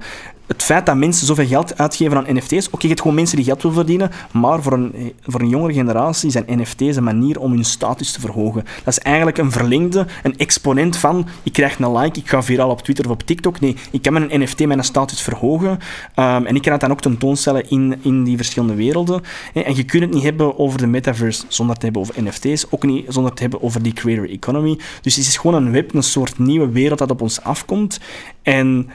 [0.49, 3.45] het feit dat mensen zoveel geld uitgeven aan NFT's, oké, je hebt gewoon mensen die
[3.45, 7.51] geld willen verdienen, maar voor een, voor een jongere generatie zijn NFT's een manier om
[7.51, 8.63] hun status te verhogen.
[8.83, 12.69] Dat is eigenlijk een verlengde, een exponent van, ik krijg een like, ik ga viraal
[12.69, 13.59] op Twitter of op TikTok.
[13.59, 16.91] Nee, ik kan met een NFT mijn status verhogen um, en ik kan het dan
[16.91, 19.21] ook tentoonstellen in, in die verschillende werelden.
[19.53, 22.83] En je kunt het niet hebben over de metaverse zonder te hebben over NFT's, ook
[22.83, 24.79] niet zonder te hebben over die creator economy.
[25.01, 27.99] Dus het is gewoon een web, een soort nieuwe wereld dat op ons afkomt.
[28.43, 28.89] En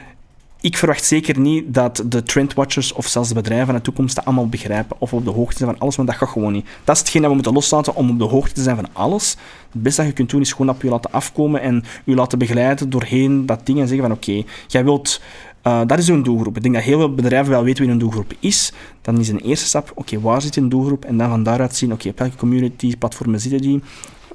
[0.65, 4.25] ik verwacht zeker niet dat de trendwatchers of zelfs de bedrijven van de toekomst dat
[4.25, 6.67] allemaal begrijpen of op de hoogte zijn van alles, want dat gaat gewoon niet.
[6.83, 9.37] Dat is hetgeen dat we moeten loslaten om op de hoogte te zijn van alles.
[9.71, 12.37] Het beste dat je kunt doen is gewoon op je laten afkomen en je laten
[12.37, 15.21] begeleiden doorheen dat ding en zeggen van oké, jij wilt...
[15.67, 16.55] Uh, dat is een doelgroep.
[16.55, 18.73] Ik denk dat heel veel bedrijven wel weten wie een doelgroep is.
[19.01, 21.05] Dan is een eerste stap, oké, waar zit een doelgroep?
[21.05, 23.81] En dan van daaruit zien, oké, op welke community, platformen zitten die?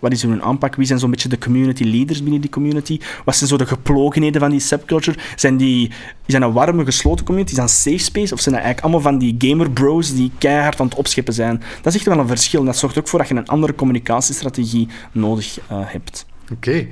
[0.01, 0.75] Wat is hun aanpak?
[0.77, 3.01] Wie zijn zo'n beetje de community leaders binnen die community?
[3.25, 5.19] Wat zijn zo de geplogenheden van die subculture?
[5.37, 5.91] Zijn die
[6.27, 7.55] zijn een warme, gesloten community?
[7.55, 8.35] Zijn safe space?
[8.35, 11.63] Of zijn dat eigenlijk allemaal van die gamer bros die keihard aan het opscheppen zijn?
[11.83, 12.61] Dat is echt wel een verschil.
[12.61, 16.27] En dat zorgt ook voor dat je een andere communicatiestrategie nodig uh, hebt.
[16.53, 16.87] Oké.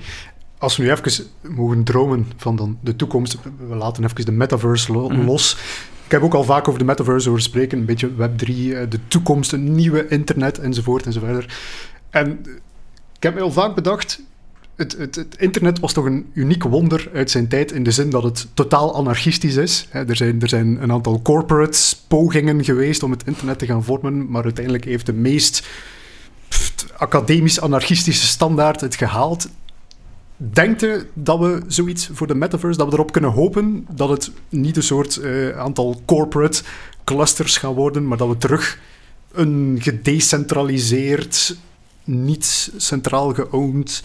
[0.59, 3.39] Als we nu even mogen dromen van dan de toekomst,
[3.69, 5.25] we laten even de metaverse lo mm.
[5.25, 5.57] los.
[6.05, 8.99] Ik heb ook al vaak over de metaverse horen spreken, een beetje Web3, eh, de
[9.09, 11.55] toekomst, een nieuwe internet enzovoort enzovoort.
[12.11, 12.47] En
[13.17, 14.21] ik heb me al vaak bedacht,
[14.79, 18.11] het, het, het, internet was toch een uniek wonder uit zijn tijd in de zin
[18.11, 19.89] dat het totaal anarchistisch is.
[19.91, 24.31] er, zijn, er zijn een aantal corporates pogingen geweest om het internet te gaan vormen,
[24.31, 25.67] maar uiteindelijk heeft de meest
[26.97, 29.49] academisch-anarchistische standaard het gehaald.
[30.41, 34.31] Denkt u dat we zoiets voor de metaverse, dat we erop kunnen hopen dat het
[34.49, 36.63] niet een soort uh, aantal corporate
[37.05, 38.79] clusters gaan worden, maar dat we terug
[39.33, 41.57] een gedecentraliseerd
[42.05, 44.03] niet centraal geowned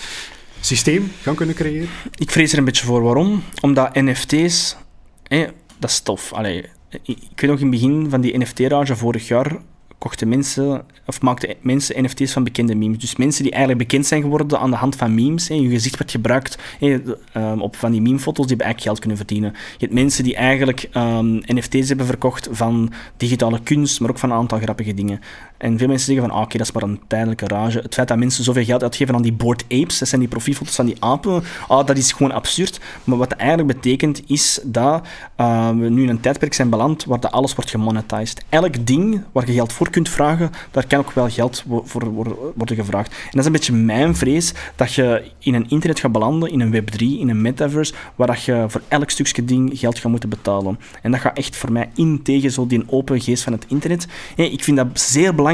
[0.60, 1.90] systeem gaan kunnen creëren?
[2.16, 3.02] Ik vrees er een beetje voor.
[3.02, 3.44] Waarom?
[3.62, 4.76] Omdat NFT's,
[5.80, 6.34] dat is tof.
[6.34, 6.66] Allee,
[7.04, 9.58] ik weet nog in het begin van die NFT-rage vorig jaar
[10.04, 12.98] kochten mensen, of maakten mensen NFT's van bekende memes.
[12.98, 15.48] Dus mensen die eigenlijk bekend zijn geworden aan de hand van memes.
[15.48, 15.56] Hè.
[15.56, 17.00] Je gezicht wordt gebruikt hè,
[17.38, 19.52] um, op van die memefoto's, die hebben eigenlijk geld kunnen verdienen.
[19.52, 24.32] Je hebt mensen die eigenlijk um, NFT's hebben verkocht van digitale kunst, maar ook van
[24.32, 25.20] een aantal grappige dingen.
[25.64, 27.80] En veel mensen zeggen van, ah, oké, dat is maar een tijdelijke rage.
[27.80, 30.76] Het feit dat mensen zoveel geld uitgeven aan die board apes, dat zijn die profielfoto's
[30.76, 32.80] van die apen, ah, dat is gewoon absurd.
[33.04, 35.08] Maar wat dat eigenlijk betekent, is dat
[35.38, 38.44] uh, we nu in een tijdperk zijn beland waar dat alles wordt gemonetized.
[38.50, 42.14] Elk ding waar je geld voor kunt vragen, daar kan ook wel geld voor
[42.56, 43.12] worden gevraagd.
[43.12, 46.60] En dat is een beetje mijn vrees, dat je in een internet gaat belanden, in
[46.60, 50.30] een Web3, in een metaverse, waar dat je voor elk stukje ding geld gaat moeten
[50.30, 50.80] betalen.
[51.02, 54.08] En dat gaat echt voor mij in tegen zo die open geest van het internet.
[54.36, 55.52] ik vind dat zeer belangrijk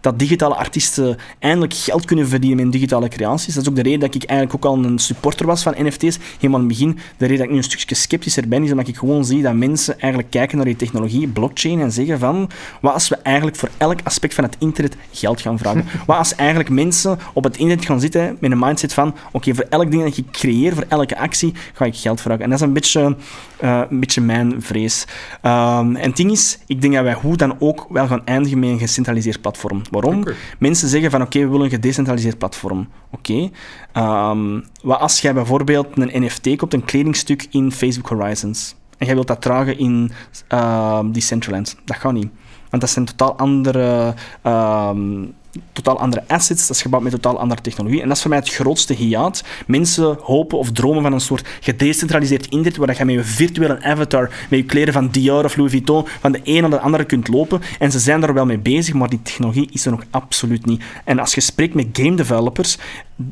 [0.00, 3.54] dat digitale artiesten eindelijk geld kunnen verdienen met digitale creaties.
[3.54, 6.18] Dat is ook de reden dat ik eigenlijk ook al een supporter was van NFT's,
[6.38, 6.98] helemaal in het begin.
[7.16, 9.54] De reden dat ik nu een stukje sceptischer ben, is omdat ik gewoon zie dat
[9.54, 13.70] mensen eigenlijk kijken naar die technologie, blockchain, en zeggen van, wat als we eigenlijk voor
[13.76, 15.84] elk aspect van het internet geld gaan vragen.
[16.06, 19.66] Wat als eigenlijk mensen op het internet gaan zitten met een mindset van oké, voor
[19.68, 22.42] elk ding dat ik creëer, voor elke actie, ga ik geld vragen.
[22.42, 23.16] En dat is een beetje,
[23.64, 25.04] uh, een beetje mijn vrees.
[25.42, 28.58] Um, en het ding is, ik denk dat wij hoe dan ook wel gaan eindigen
[28.58, 29.82] met een gecentraliseerd platform.
[29.90, 30.24] Waarom?
[30.58, 32.88] Mensen zeggen van oké, we willen een gedecentraliseerd platform.
[33.10, 33.50] Oké.
[33.92, 34.30] Okay.
[34.30, 39.14] Um, wat als jij bijvoorbeeld een NFT koopt, een kledingstuk in Facebook Horizons, en jij
[39.14, 40.10] wilt dat dragen in
[40.52, 41.76] uh, Decentraland.
[41.84, 42.28] Dat gaat niet.
[42.70, 45.34] Want dat zijn totaal andere, um,
[45.72, 48.00] totaal andere assets, dat is gebouwd met totaal andere technologie.
[48.00, 49.44] En dat is voor mij het grootste hiaat.
[49.66, 54.30] Mensen hopen of dromen van een soort gedecentraliseerd internet, waar je met je virtuele avatar,
[54.50, 57.28] met je kleren van Dior of Louis Vuitton, van de een naar de andere kunt
[57.28, 57.60] lopen.
[57.78, 60.82] En ze zijn daar wel mee bezig, maar die technologie is er nog absoluut niet.
[61.04, 62.78] En als je spreekt met game developers,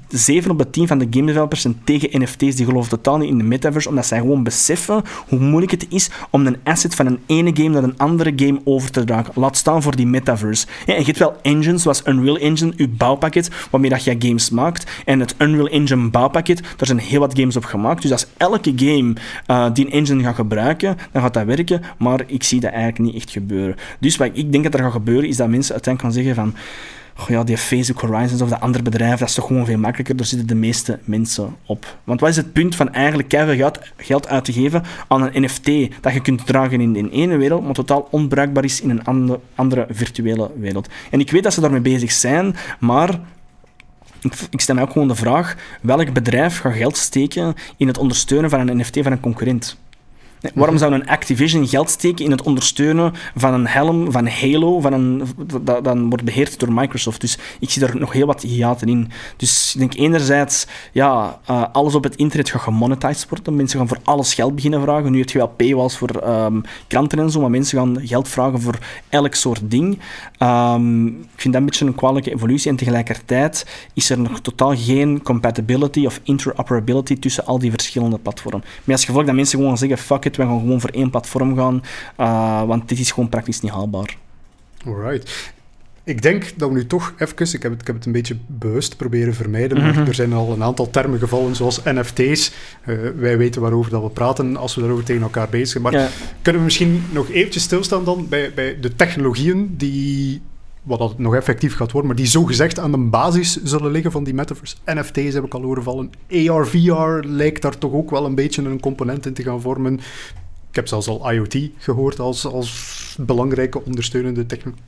[0.08, 2.56] 7 op de 10 van de game developers zijn tegen NFT's.
[2.56, 6.10] Die geloven totaal niet in de metaverse, omdat zij gewoon beseffen hoe moeilijk het is
[6.30, 9.32] om een asset van een ene game naar een andere game over te dragen.
[9.36, 10.66] Laat staan voor die metaverse.
[10.86, 14.90] Ja, en je hebt wel engines zoals Unreal Engine, uw bouwpakket, waarmee dat games maakt.
[15.04, 18.02] En het Unreal Engine bouwpakket, daar zijn heel wat games op gemaakt.
[18.02, 19.14] Dus als elke game
[19.46, 21.82] uh, die engine gaat gebruiken, dan gaat dat werken.
[21.98, 23.76] Maar ik zie dat eigenlijk niet echt gebeuren.
[24.00, 26.54] Dus wat ik denk dat er gaat gebeuren, is dat mensen uiteindelijk gaan zeggen van
[27.20, 30.16] oh ja, die Facebook Horizons of dat andere bedrijf, dat is toch gewoon veel makkelijker.
[30.16, 31.96] Daar zitten de meeste mensen op.
[32.04, 36.02] Want wat is het punt van eigenlijk keihard geld, uit te geven aan een NFT
[36.02, 39.40] dat je kunt dragen in de ene wereld, maar totaal onbruikbaar is in een andere,
[39.54, 40.88] andere virtuele wereld?
[41.10, 43.20] En ik weet dat ze daarmee bezig zijn, maar
[44.20, 47.98] ik, ik stel mij ook gewoon de vraag: welk bedrijf gaat geld steken in het
[47.98, 49.78] ondersteunen van een NFT van een concurrent?
[50.55, 54.93] Waarom zou een Activision geld steken in het ondersteunen van een helm, van Halo, van
[54.93, 55.22] een,
[55.62, 57.20] dat dan wordt beheerd door Microsoft?
[57.20, 59.11] Dus ik zie daar nog heel wat hiaten in.
[59.36, 63.57] Dus ik denk enerzijds, ja, uh, alles op het internet gaat gemonetized worden.
[63.57, 65.12] Mensen gaan voor alles geld beginnen vragen.
[65.12, 68.61] Nu heb je wel paywalls voor um, kranten en zo, maar mensen gaan geld vragen
[68.61, 68.78] voor
[69.09, 69.99] elk soort ding.
[70.38, 72.70] Um, ik vind dat een beetje een kwalijke evolutie.
[72.70, 78.64] En tegelijkertijd is er nog totaal geen compatibility of interoperability tussen al die verschillende platformen.
[78.84, 81.56] Maar als gevolg dat mensen gewoon zeggen, fuck it, we gaan gewoon voor één platform
[81.56, 81.82] gaan,
[82.20, 84.16] uh, want dit is gewoon praktisch niet haalbaar.
[84.86, 85.52] Alright.
[86.04, 88.36] Ik denk dat we nu toch even, ik heb het, ik heb het een beetje
[88.46, 90.06] bewust proberen vermijden, maar mhm.
[90.06, 92.52] er zijn al een aantal termen gevallen, zoals NFT's.
[92.86, 95.82] Uh, eh, wij weten waarover dat we praten als we daarover tegen elkaar bezig zijn.
[95.82, 96.10] Maar
[96.42, 100.42] kunnen we misschien nog eventjes stilstaan dan bij, bij de technologieën die
[100.82, 104.24] wat dat nog effectief gaat worden, maar die zogezegd aan de basis zullen liggen van
[104.24, 104.76] die metaverse.
[104.84, 106.10] NFT's heb ik al horen vallen.
[106.30, 109.94] AR, VR lijkt daar toch ook wel een beetje een component in te gaan vormen.
[110.68, 114.84] Ik heb zelfs al IoT gehoord als, als belangrijke ondersteunende technologie.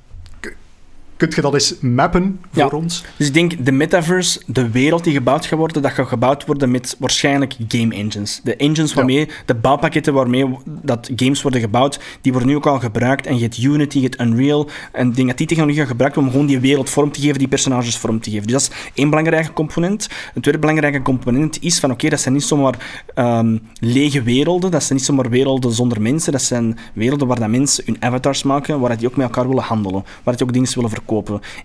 [1.17, 3.05] Kunt je dat eens mappen voor ons?
[3.17, 6.71] Dus ik denk, de metaverse, de wereld die gebouwd gaat worden, dat gaat gebouwd worden
[6.71, 8.41] met waarschijnlijk game engines.
[8.45, 12.79] De engines waarmee, de bouwpakketten waarmee dat games worden gebouwd, die worden nu ook al
[12.79, 13.27] gebruikt.
[13.27, 14.69] En je hebt Unity, je hebt Unreal.
[14.93, 17.39] En ik denk dat die technologie gaat gebruikt om gewoon die wereld vorm te geven,
[17.39, 18.47] die personages vorm te geven.
[18.47, 20.09] Dus dat is één belangrijke component.
[20.35, 24.83] Een tweede belangrijke component is van, oké, dat zijn niet zomaar um, lege werelden, dat
[24.83, 28.81] zijn niet zomaar werelden zonder mensen, dat zijn werelden waar dat mensen hun avatars maken,
[28.81, 31.03] waar die ook met elkaar willen handelen, waar die ook dingen willen verkopen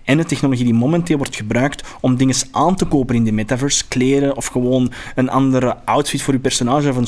[0.04, 3.88] En de technologie die momenteel wordt gebruikt om dingen aan te kopen in de metaverse,
[3.88, 7.06] kleren of gewoon een andere outfit voor je personage of een,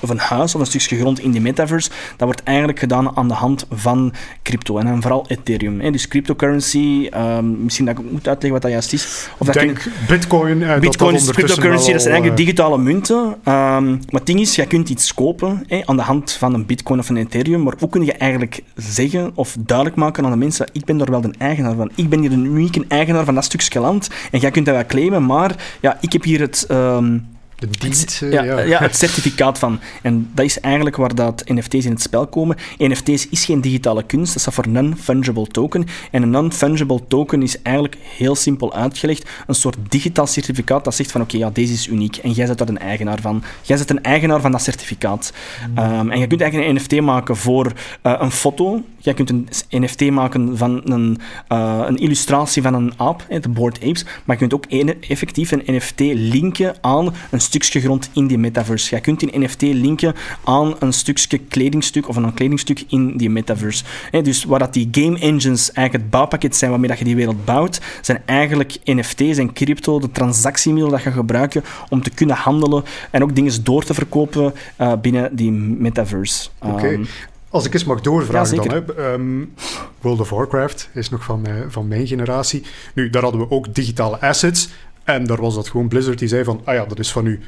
[0.00, 3.28] of een, huis of een stukje grond in de metaverse, dat wordt eigenlijk gedaan aan
[3.28, 4.12] de hand van
[4.42, 5.92] crypto en dan vooral Ethereum.
[5.92, 9.28] Dus cryptocurrency, um, misschien dat ik moet uitleggen wat dat juist is.
[9.38, 10.60] Of dat denk Bitcoin.
[10.60, 13.16] Uh, Bitcoin is cryptocurrency, dat zijn eigenlijk uh, digitale munten.
[13.16, 16.98] Um, maar het ding is, je kunt iets kopen aan de hand van een Bitcoin
[16.98, 20.66] of een Ethereum, maar hoe kun je eigenlijk zeggen of duidelijk maken aan de mensen,
[20.72, 21.90] ik ben er wel de eigenaar van.
[21.94, 24.86] Ik ben hier een unieke eigenaar van dat stukje land en jij kunt dat wel
[24.86, 26.66] claimen, maar ja, ik heb hier het...
[26.70, 27.30] Um,
[27.68, 28.78] het, ja, ja.
[28.78, 29.80] het certificaat van.
[30.02, 32.56] En dat is eigenlijk waar dat NFT's in het spel komen.
[32.78, 35.86] NFT's is geen digitale kunst, dat staat voor non-fungible token.
[36.10, 41.10] En een non-fungible token is eigenlijk heel simpel uitgelegd een soort digitaal certificaat dat zegt
[41.10, 43.42] van oké, ja, deze is uniek en jij bent daar een eigenaar van.
[43.62, 45.32] Jij bent een eigenaar van dat certificaat.
[45.70, 45.78] Mm.
[45.78, 48.82] Ehm, en je kunt eigenlijk een NFT maken voor uh, een foto.
[49.02, 51.18] Jij kunt een NFT maken van een,
[51.52, 54.04] uh, een illustratie van een aap, de Board Apes.
[54.04, 54.64] Maar je kunt ook
[55.00, 58.90] effectief een NFT linken aan een stukje grond in die metaverse.
[58.90, 63.84] Jij kunt die NFT linken aan een stukje kledingstuk of een kledingstuk in die metaverse.
[64.22, 67.44] dus waar dat die game engines eigenlijk het bouwpakket zijn waarmee dat je die wereld
[67.44, 72.84] bouwt, zijn eigenlijk NFT's en crypto de transactiemiddel dat je gebruiken om te kunnen handelen
[73.10, 76.48] en ook dingen door te verkopen uh, binnen die metaverse.
[76.58, 76.86] Oké.
[76.86, 77.04] Ehm,
[77.52, 78.68] als ik eens mag doorvragen dan.
[78.68, 79.12] Hè.
[79.12, 79.54] Um,
[80.00, 82.62] World of Warcraft is nog van, uh, van mijn generatie.
[82.94, 84.68] Nu, daar hadden we ook digitale assets.
[85.04, 87.40] En daar was dat gewoon Blizzard die zei van, ah ja, dat is van u.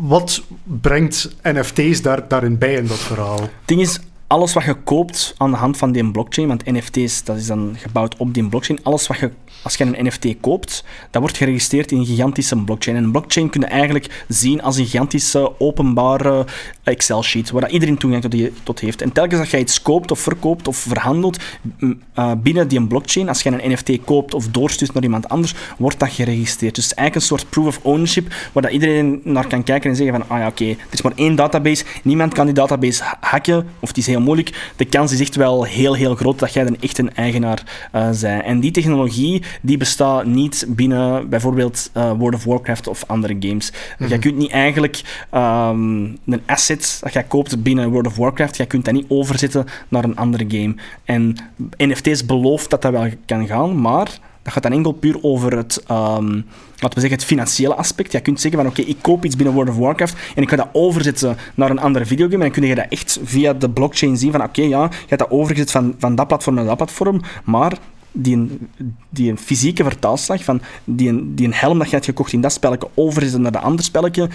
[0.00, 3.40] Wat brengt NFT's daar, daarin bij in dat verhaal?
[3.40, 7.24] Het ding is, alles wat je koopt aan de hand van die blockchain, want NFT's
[7.24, 9.30] dat is dan gebouwd op die blockchain, alles wat je,
[9.66, 12.96] als je een NFT koopt, dat wordt geregistreerd in een gigantische blockchain.
[12.96, 16.46] En een blockchain kun je eigenlijk zien als een gigantische openbare
[16.82, 19.02] Excel-sheet, waar iedereen toegang tot, heeft.
[19.02, 21.38] En telkens dat je iets koopt of verkoopt of verhandelt
[21.80, 25.98] uh, binnen die blockchain, als je een NFT koopt of doorstuurt naar iemand anders, wordt
[26.00, 26.74] dat geregistreerd.
[26.74, 30.14] Dus eigenlijk een soort proof of ownership, waar dat iedereen naar kan kijken en zeggen
[30.14, 33.66] van, ah ja, oké, okay, er is maar één database, niemand kan die database hacken,
[33.80, 34.72] of die is heel moeilijk.
[34.76, 38.20] De kans is echt wel heel, heel groot dat jij dan echt een eigenaar uh,
[38.20, 38.44] bent.
[38.44, 43.72] En die technologie, die bestaat niet binnen bijvoorbeeld uh, World of Warcraft of andere games.
[43.98, 45.02] Mm Jij kunt niet eigenlijk
[45.34, 49.66] um, een asset dat jij koopt binnen World of Warcraft, jij kunt dat niet overzetten
[49.88, 50.74] naar een andere game.
[51.04, 51.36] En
[51.76, 55.84] NFT's belooft dat dat wel kan gaan, maar dat gaat dan enkel puur over het,
[55.90, 56.44] um,
[56.78, 58.12] laten we zeggen, het financiële aspect.
[58.12, 60.56] Je kunt zeggen van oké, ik koop iets binnen World of Warcraft en ik ga
[60.56, 62.44] dat overzetten naar een andere videogame.
[62.44, 65.20] En dan kun je dat echt via de blockchain zien van oké, ja, je hebt
[65.20, 67.78] dat overgezet van, van dat platform naar dat platform, maar
[68.16, 68.68] die een,
[69.10, 72.40] die een fysieke vertaalslag van die een, die een helm dat je hebt gekocht in
[72.40, 74.28] dat spelletje overzetten naar de andere spelletje,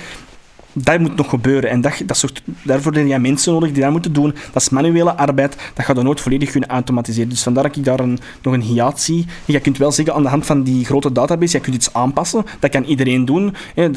[0.73, 1.69] dat moet nog gebeuren.
[1.69, 2.31] En dat, dat
[2.63, 4.33] daarvoor heb je mensen nodig die dat moeten doen.
[4.53, 5.57] Dat is manuele arbeid.
[5.73, 7.29] Dat gaat dan nooit volledig kunnen automatiseren.
[7.29, 9.25] Dus vandaar dat ik daar een, nog een hiaat zie.
[9.45, 12.43] je kunt wel zeggen, aan de hand van die grote database, je kunt iets aanpassen.
[12.59, 13.53] Dat kan iedereen doen.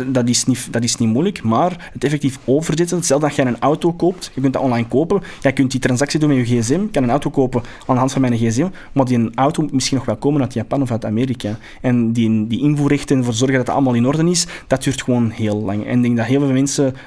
[0.06, 1.42] Dat is niet, dat is niet moeilijk.
[1.42, 5.22] Maar het effectief overzetten, stel dat je een auto koopt, je kunt dat online kopen.
[5.40, 6.80] Je kunt die transactie doen met je gsm.
[6.80, 8.66] Ik kan een auto kopen aan de hand van mijn gsm.
[8.92, 11.58] Maar die auto moet misschien nog wel komen uit Japan of uit Amerika.
[11.80, 15.30] En die, die invoerrechten ervoor zorgen dat het allemaal in orde is, dat duurt gewoon
[15.30, 15.86] heel lang.
[15.86, 16.63] En ik denk dat heel veel mensen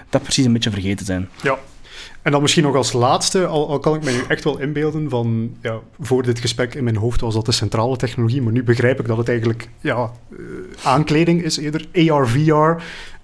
[0.09, 1.29] dat precies een beetje vergeten zijn.
[1.41, 1.57] Ja.
[2.21, 5.09] En dan misschien nog als laatste, al, al kan ik me nu echt wel inbeelden
[5.09, 8.63] van, ja, voor dit gesprek in mijn hoofd was dat de centrale technologie, maar nu
[8.63, 10.39] begrijp ik dat het eigenlijk ja, uh,
[10.83, 12.83] aankleding is eerder, AR, VR.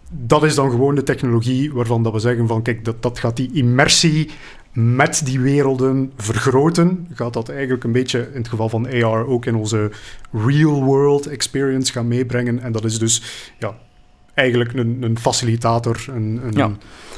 [0.10, 3.38] Dat is dan gewoon de technologie waarvan dat we zeggen van, kijk, dat, dat gaat
[3.38, 4.30] die immersie
[4.74, 7.08] met die werelden vergroten.
[7.14, 9.92] Gaat dat eigenlijk een beetje, in het geval van AR, ook in onze
[10.32, 12.60] real-world experience gaan meebrengen.
[12.60, 13.22] En dat is dus
[13.60, 13.76] ja,
[14.34, 16.06] eigenlijk een, een facilitator.
[16.08, 16.72] Een, een ja.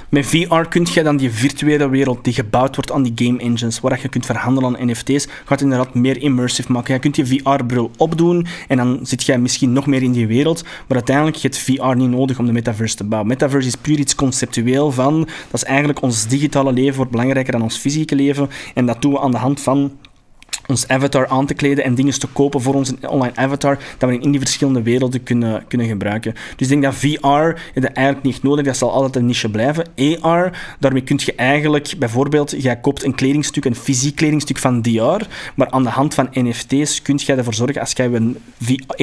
[0.09, 3.79] Met VR kun je dan die virtuele wereld die gebouwd wordt aan die game engines,
[3.79, 6.93] waar je kunt verhandelen aan NFT's, gaat inderdaad meer immersive maken.
[6.93, 10.63] Je kunt je VR-bril opdoen en dan zit je misschien nog meer in die wereld,
[10.63, 13.29] maar uiteindelijk heb je VR niet nodig om de metaverse te bouwen.
[13.29, 17.61] Metaverse is puur iets conceptueel van, dat is eigenlijk ons digitale leven wordt belangrijker dan
[17.61, 19.91] ons fysieke leven en dat doen we aan de hand van
[20.67, 24.19] ons avatar aan te kleden en dingen te kopen voor onze online avatar, dat we
[24.19, 26.33] in die verschillende werelden kunnen, kunnen gebruiken.
[26.33, 29.49] Dus ik denk dat VR je dat eigenlijk niet nodig, dat zal altijd een niche
[29.49, 29.85] blijven.
[30.21, 35.21] AR, daarmee kun je eigenlijk, bijvoorbeeld, jij koopt een kledingstuk, een fysiek kledingstuk van Dior,
[35.55, 38.37] maar aan de hand van NFT's kun je ervoor zorgen, als jij een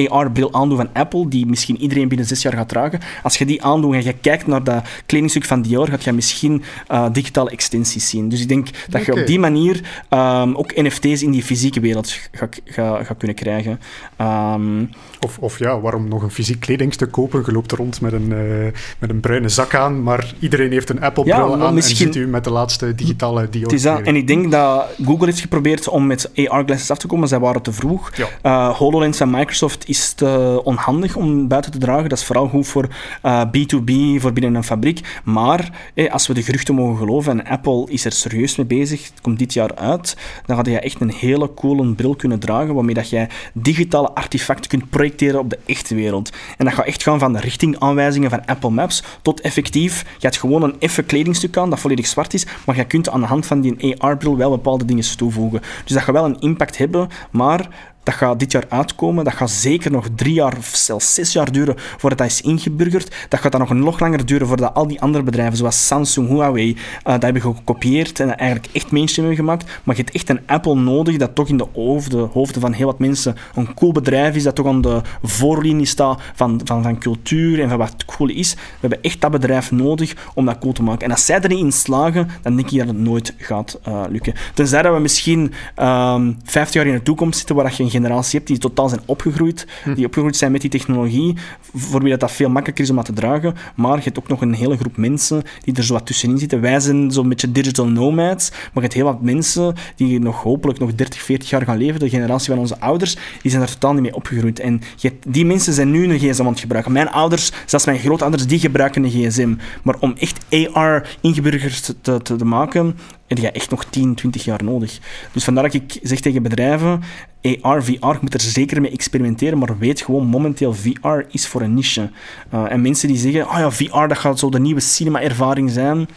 [0.09, 3.63] AR-bril aandoet van Apple, die misschien iedereen binnen zes jaar gaat dragen, als je die
[3.63, 8.09] aandoet en je kijkt naar dat kledingstuk van Dior, gaat je misschien uh, digitale extensies
[8.09, 8.29] zien.
[8.29, 12.19] Dus ik denk dat je op die manier um, ook NFT's in die fysieke wereld
[12.31, 13.79] gaat ga, ga kunnen krijgen.
[14.21, 14.89] Um,
[15.23, 17.43] of, of ja, waarom nog een fysiek kledingstuk kopen?
[17.45, 21.01] Je loopt rond met een, uh, met een bruine zak aan, maar iedereen heeft een
[21.01, 22.07] Apple-bril ja, aan misschien...
[22.07, 24.01] en zit u met de laatste digitale diode.
[24.03, 27.27] En ik denk dat Google heeft geprobeerd om met AR-glasses af te komen.
[27.27, 28.11] Zij waren te vroeg.
[28.15, 28.27] Ja.
[28.43, 32.09] Uh, HoloLens van Microsoft is te onhandig om buiten te dragen.
[32.09, 32.87] Dat is vooral goed voor
[33.25, 35.21] uh, eh, B2B, voor binnen een fabriek.
[35.23, 39.03] Maar eh, als we de geruchten mogen geloven, en Apple is er serieus mee bezig,
[39.03, 42.73] het komt dit jaar uit, dan had je echt een hele coole bril kunnen dragen,
[42.73, 46.29] waarmee dat jij digitale artefacten kunt projecteren op de echte wereld.
[46.57, 50.39] En dat gaat echt gaan van de richtingaanwijzingen van Apple Maps tot effectief, je hebt
[50.39, 53.45] gewoon een effe kledingstuk aan dat volledig zwart is, maar je kunt aan de hand
[53.45, 55.61] van die AR-bril wel bepaalde dingen toevoegen.
[55.83, 57.67] Dus dat gaat wel een impact hebben, maar
[58.03, 59.23] dat gaat dit jaar uitkomen.
[59.23, 63.15] Dat gaat zeker nog drie jaar of zelfs zes jaar duren voordat dat is ingeburgerd.
[63.29, 66.69] Dat gaat dan nog nog langer duren voordat al die andere bedrijven, zoals Samsung, Huawei,
[66.69, 69.81] uh, dat hebben gekopieerd en eigenlijk echt mainstream hebben gemaakt.
[69.83, 72.85] Maar je hebt echt een Apple nodig dat toch in de hoofden, hoofden van heel
[72.85, 76.97] wat mensen een cool bedrijf is, dat toch aan de voorlinie staat van, van, van
[76.97, 78.53] cultuur en van wat cool is.
[78.53, 81.05] We hebben echt dat bedrijf nodig om dat cool te maken.
[81.05, 84.03] En als zij er niet in slagen, dan denk ik dat het nooit gaat uh,
[84.09, 84.33] lukken.
[84.53, 88.37] Tenzij dat we misschien um, ehm, 50 jaar in de toekomst zitten waar je generatie
[88.37, 89.93] hebt die totaal zijn opgegroeid, hm.
[89.93, 91.35] die opgegroeid zijn met die technologie,
[91.73, 93.55] voor wie dat, dat veel makkelijker is om dat te dragen.
[93.75, 96.61] Maar je hebt ook nog een hele groep mensen die er zo wat tussenin zitten.
[96.61, 100.79] Wij zijn zo'n beetje digital nomads, maar je hebt heel wat mensen die nog hopelijk
[100.79, 103.93] nog 30, 40 jaar gaan leven, de generatie van onze ouders, die zijn er totaal
[103.93, 104.59] niet mee opgegroeid.
[104.59, 104.81] En
[105.27, 106.91] die mensen zijn nu een gsm aan het gebruiken.
[106.91, 109.55] Mijn ouders, zelfs mijn grootouders, die gebruiken een gsm.
[109.83, 114.43] Maar om echt AR ingeburgerd te, te, te maken, heb je echt nog 10, 20
[114.43, 114.99] jaar nodig.
[115.31, 117.01] Dus vandaar dat ik zeg tegen bedrijven,
[117.43, 121.61] AR, VR, je moet er zeker mee experimenteren, maar weet gewoon momenteel, VR is voor
[121.61, 122.09] een niche.
[122.53, 126.07] Uh, en mensen die zeggen, oh ja, VR, dat gaat zo de nieuwe cinema-ervaring zijn.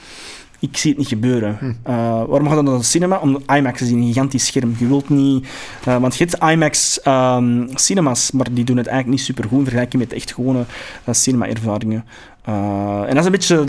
[0.61, 1.57] Ik zie het niet gebeuren.
[1.59, 1.67] Hm.
[1.67, 1.75] Uh,
[2.25, 3.19] waarom gaat dan naar de cinema?
[3.19, 4.75] Om IMAX zien, een gigantisch scherm.
[4.79, 5.47] Je wilt niet...
[5.89, 9.59] Uh, want je hebt IMAX um, cinemas, maar die doen het eigenlijk niet super goed
[9.59, 10.65] in vergelijking met echt gewone
[11.11, 12.05] cinema-ervaringen.
[12.45, 13.65] en dat is een beetje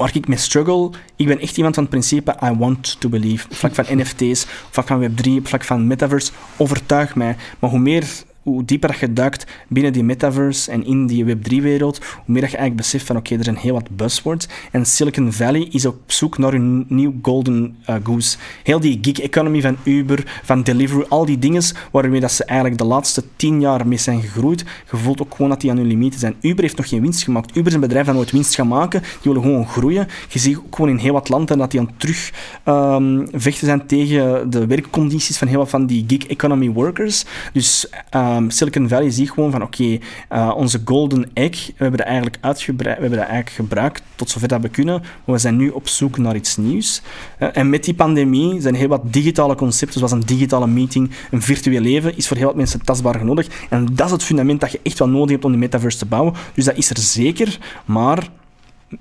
[0.00, 3.46] waar ik mee struggle, ik ben echt iemand van het principe I want to believe.
[3.50, 7.36] Op vlak van NFT's, op vlak van Web3, op vlak van metaverse, overtuig mij.
[7.58, 8.04] Maar hoe meer
[8.42, 12.56] hoe dieper je duikt binnen die metaverse en in die Web3-wereld, hoe meer dat je
[12.56, 14.48] eigenlijk beseft van oké, er zijn heel wat buzzwords.
[14.70, 18.36] En Silicon Valley is op zoek naar een nieuw golden uh, goose.
[18.62, 22.80] Heel die gig economy van Uber, van Deliveroo, al die dingen waarmee dat ze eigenlijk
[22.80, 25.86] de laatste tien jaar mee zijn gegroeid, je voelt ook gewoon dat die aan hun
[25.86, 26.34] limieten zijn.
[26.40, 27.56] Uber heeft nog geen winst gemaakt.
[27.56, 29.00] Uber is een bedrijf dat nooit winst gaat maken.
[29.00, 30.06] Die willen gewoon groeien.
[30.28, 32.32] Je ziet ook gewoon in heel wat landen dat die aan terug
[32.64, 37.24] um, vechten zijn tegen de werkcondities van heel wat van die gig economy workers.
[37.52, 39.98] Dus uh, um, Silicon Valley ziet gewoon van oké,
[40.32, 44.30] uh, onze golden egg, we hebben dat eigenlijk uitgebreid, we hebben dat eigenlijk gebruikt tot
[44.30, 47.02] zover dat we kunnen, maar we zijn nu op zoek naar iets nieuws.
[47.38, 51.42] Uh, en met die pandemie zijn heel wat digitale concepten, zoals een digitale meeting, een
[51.42, 53.46] virtueel leven, is voor heel wat mensen tastbaar nodig.
[53.68, 56.06] En dat is het fundament dat je echt wel nodig hebt om die metaverse te
[56.06, 56.34] bouwen.
[56.54, 58.28] Dus dat is er zeker, maar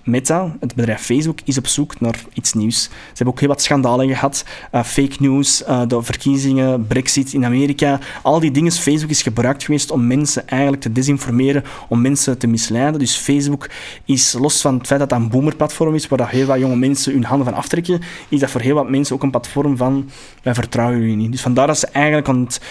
[0.03, 2.83] Meta, het bedrijf Facebook, is op zoek naar iets nieuws.
[2.83, 4.45] Ze hebben ook heel wat schandalen gehad.
[4.71, 7.99] Uh, fake news, uh, de verkiezingen, Brexit in Amerika.
[8.21, 8.71] Al die dingen.
[8.71, 12.99] Facebook is gebruikt geweest om mensen eigenlijk te desinformeren, om mensen te misleiden.
[12.99, 13.69] Dus Facebook
[14.05, 16.75] is, los van het feit dat dat een boomerplatform is, waar dat heel wat jonge
[16.75, 20.09] mensen hun handen van aftrekken, is dat voor heel wat mensen ook een platform van
[20.43, 21.31] wij vertrouwen jullie niet.
[21.31, 22.61] Dus vandaar dat ze eigenlijk aan het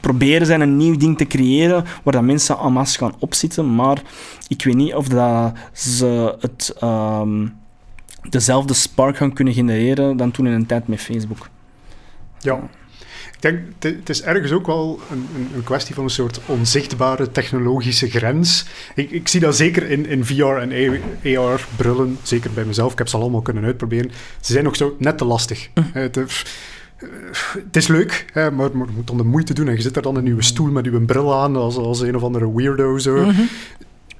[0.00, 4.02] proberen zijn een nieuw ding te creëren waar dat mensen en masse gaan opzitten, maar
[4.48, 7.54] ik weet niet of dat ze het, um,
[8.28, 11.48] dezelfde spark gaan kunnen genereren dan toen in een tijd met Facebook.
[12.38, 12.60] Ja,
[13.34, 18.10] ik denk, het is ergens ook wel een, een, kwestie van een soort onzichtbare technologische
[18.10, 18.66] grens.
[18.94, 20.72] Ik, ik zie dat zeker in, in VR en
[21.24, 22.92] AR-brillen, zeker bij mezelf.
[22.92, 24.10] Ik heb ze allemaal kunnen uitproberen.
[24.40, 25.68] Ze zijn nog zo net te lastig.
[25.74, 25.90] Mm.
[25.92, 26.16] Het,
[27.64, 29.68] het is leuk, hè, maar, je moet dan de moeite doen.
[29.68, 32.16] En je zit er dan in je stoel met je bril aan, als, als een
[32.16, 32.98] of andere weirdo.
[32.98, 33.24] Zo.
[33.24, 33.42] Mhm.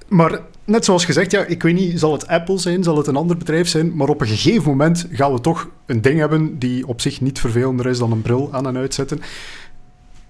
[0.08, 3.16] Maar net zoals gezegd, ja, ik weet niet, zal het Apple zijn, zal het een
[3.16, 6.86] ander bedrijf zijn, maar op een gegeven moment gaan we toch een ding hebben die
[6.86, 9.20] op zich niet vervelender is dan een bril aan en uitzetten.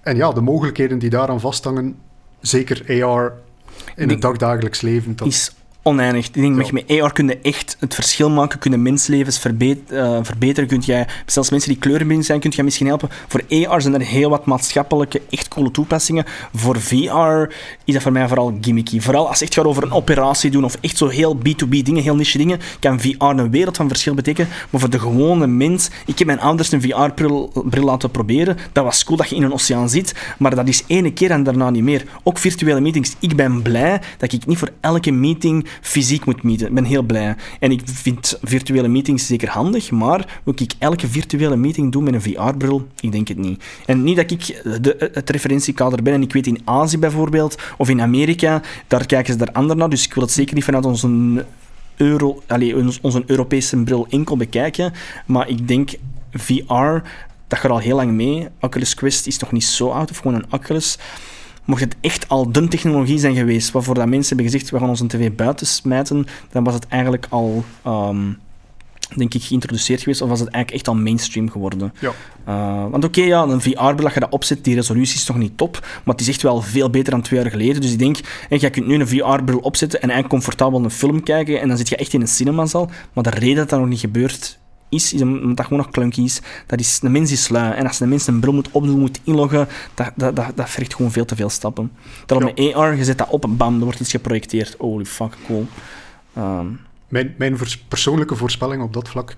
[0.01, 1.95] En ja, de mogelijkheden die daaraan vasthangen,
[2.39, 3.33] zeker AR
[3.95, 5.15] in het dagdagelijks leven.
[5.15, 5.27] Dat...
[5.27, 5.51] Is
[5.87, 6.27] oneindig.
[6.27, 6.71] Ik denk, ja.
[6.71, 10.67] met AR kun je echt het verschil maken, kunnen menslevens uh, verbeteren.
[10.67, 13.09] Kunt jij, zelfs mensen die kleurenblind zijn, kunt jij misschien helpen.
[13.27, 16.25] Voor AR zijn er heel wat maatschappelijke, echt coole toepassingen.
[16.53, 18.99] Voor VR is dat voor mij vooral gimmicky.
[18.99, 22.03] Vooral als het echt gaat over een operatie doen of echt zo heel B2B dingen,
[22.03, 24.51] heel niche dingen, kan VR een wereld van verschil betekenen.
[24.69, 27.51] Maar voor de gewone mens, ik heb mijn ouders een VR-bril
[27.83, 28.57] laten proberen.
[28.71, 31.43] Dat was cool dat je in een oceaan zit, maar dat is ene keer en
[31.43, 32.05] daarna niet meer.
[32.23, 33.15] Ook virtuele meetings.
[33.19, 36.67] Ik ben blij dat ik niet voor elke meeting fysiek moet meeten.
[36.67, 37.35] Ik ben heel blij.
[37.59, 42.13] En ik vind virtuele meetings zeker handig, maar moet ik elke virtuele meeting doen met
[42.13, 42.87] een VR-bril?
[42.99, 43.63] Ik denk het niet.
[43.85, 46.13] En niet dat ik de, het referentiekader ben.
[46.13, 49.89] En ik weet in Azië bijvoorbeeld, of in Amerika, daar kijken ze er anders naar.
[49.89, 51.45] Dus ik wil het zeker niet vanuit onze,
[51.97, 54.93] Euro, allez, onze Europese bril enkel bekijken.
[55.25, 55.93] Maar ik denk
[56.31, 57.01] VR,
[57.47, 58.47] dat gaat al heel lang mee.
[58.59, 60.97] Oculus Quest is nog niet zo oud, of gewoon een Oculus
[61.65, 64.89] mocht het echt al de technologie zijn geweest waarvoor dat mensen hebben gezegd we gaan
[64.89, 68.37] onze tv buiten smijten, dan was het eigenlijk al, um,
[69.15, 71.93] denk ik, geïntroduceerd geweest of was het eigenlijk echt al mainstream geworden.
[71.99, 72.11] Ja.
[72.47, 75.57] Uh, want oké, ja, een VR-bril, dat je dat opzet, die resolutie is toch niet
[75.57, 77.81] top, maar het is echt wel veel beter dan twee jaar geleden.
[77.81, 78.17] Dus ik denk,
[78.49, 81.77] en je kunt nu een VR-bril opzetten en eigenlijk comfortabel een film kijken en dan
[81.77, 84.59] zit je echt in een cinemazal, maar de reden dat dat nog niet gebeurt,
[84.89, 86.41] is, is omdat dat gewoon nog clunky is.
[86.65, 87.73] Dat is, de mens is lui.
[87.73, 90.95] En als de mens een bril moet opdoen, moet inloggen, dat, dat, dat, dat vergt
[90.95, 91.91] gewoon veel te veel stappen.
[92.25, 92.63] Terwijl ja.
[92.63, 94.75] met AR, je zet dat op en bam, er wordt iets geprojecteerd.
[94.77, 95.67] Holy fuck, cool.
[96.37, 96.79] Um.
[97.07, 97.57] Mijn, mijn
[97.87, 99.35] persoonlijke voorspelling op dat vlak,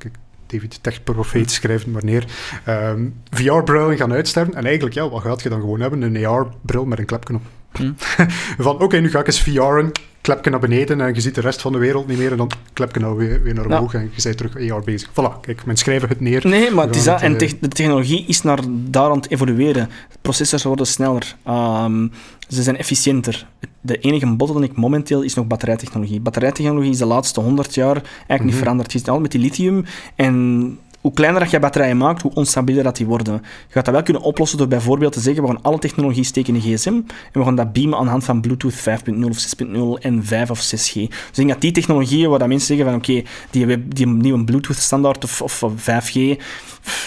[0.48, 2.26] David Tech Profeet schrijft wanneer
[2.68, 4.54] um, VR-brillen gaan uitsterven.
[4.54, 6.02] En eigenlijk, ja, wat gaat je dan gewoon hebben?
[6.02, 7.42] Een AR-bril met een klepknop.
[7.72, 7.92] Hm.
[8.64, 9.92] Van, oké, nu ga ik eens VR'en
[10.28, 12.52] klepje naar beneden en je ziet de rest van de wereld niet meer en dan
[12.74, 15.10] klepje nou weer, weer naar omhoog en je bent terug AR bezig.
[15.10, 16.48] Voilà, kijk, men schrijven het neer.
[16.48, 19.90] Nee, maar het is dat, en eh, de technologie is naar daar aan het evolueren.
[20.22, 22.12] Processors worden sneller, um,
[22.48, 23.48] ze zijn efficiënter.
[23.82, 26.20] De enige bottleneck momenteel is nog batterijtechnologie.
[26.20, 28.46] Batterijtechnologie is de laatste 100 jaar eigenlijk mm -hmm.
[28.46, 28.64] niet mhm.
[28.64, 28.94] veranderd.
[28.94, 32.84] Het is al met die lithium en hoe kleiner dat je batterijen maakt, hoe onstabieler
[32.84, 33.34] dat die worden.
[33.34, 36.56] Je gaat dat wel kunnen oplossen door bijvoorbeeld te zeggen, we gaan alle technologie steken
[36.56, 39.56] in gsm en we gaan dat beamen aan de hand van Bluetooth 5.0 of
[39.98, 40.94] 6.0 en 5 of 6G.
[40.94, 44.44] Dus ik denk dat die technologieën waar dat mensen zeggen van oké, die, die nieuwe
[44.44, 46.38] Bluetooth standaard of, of 5G,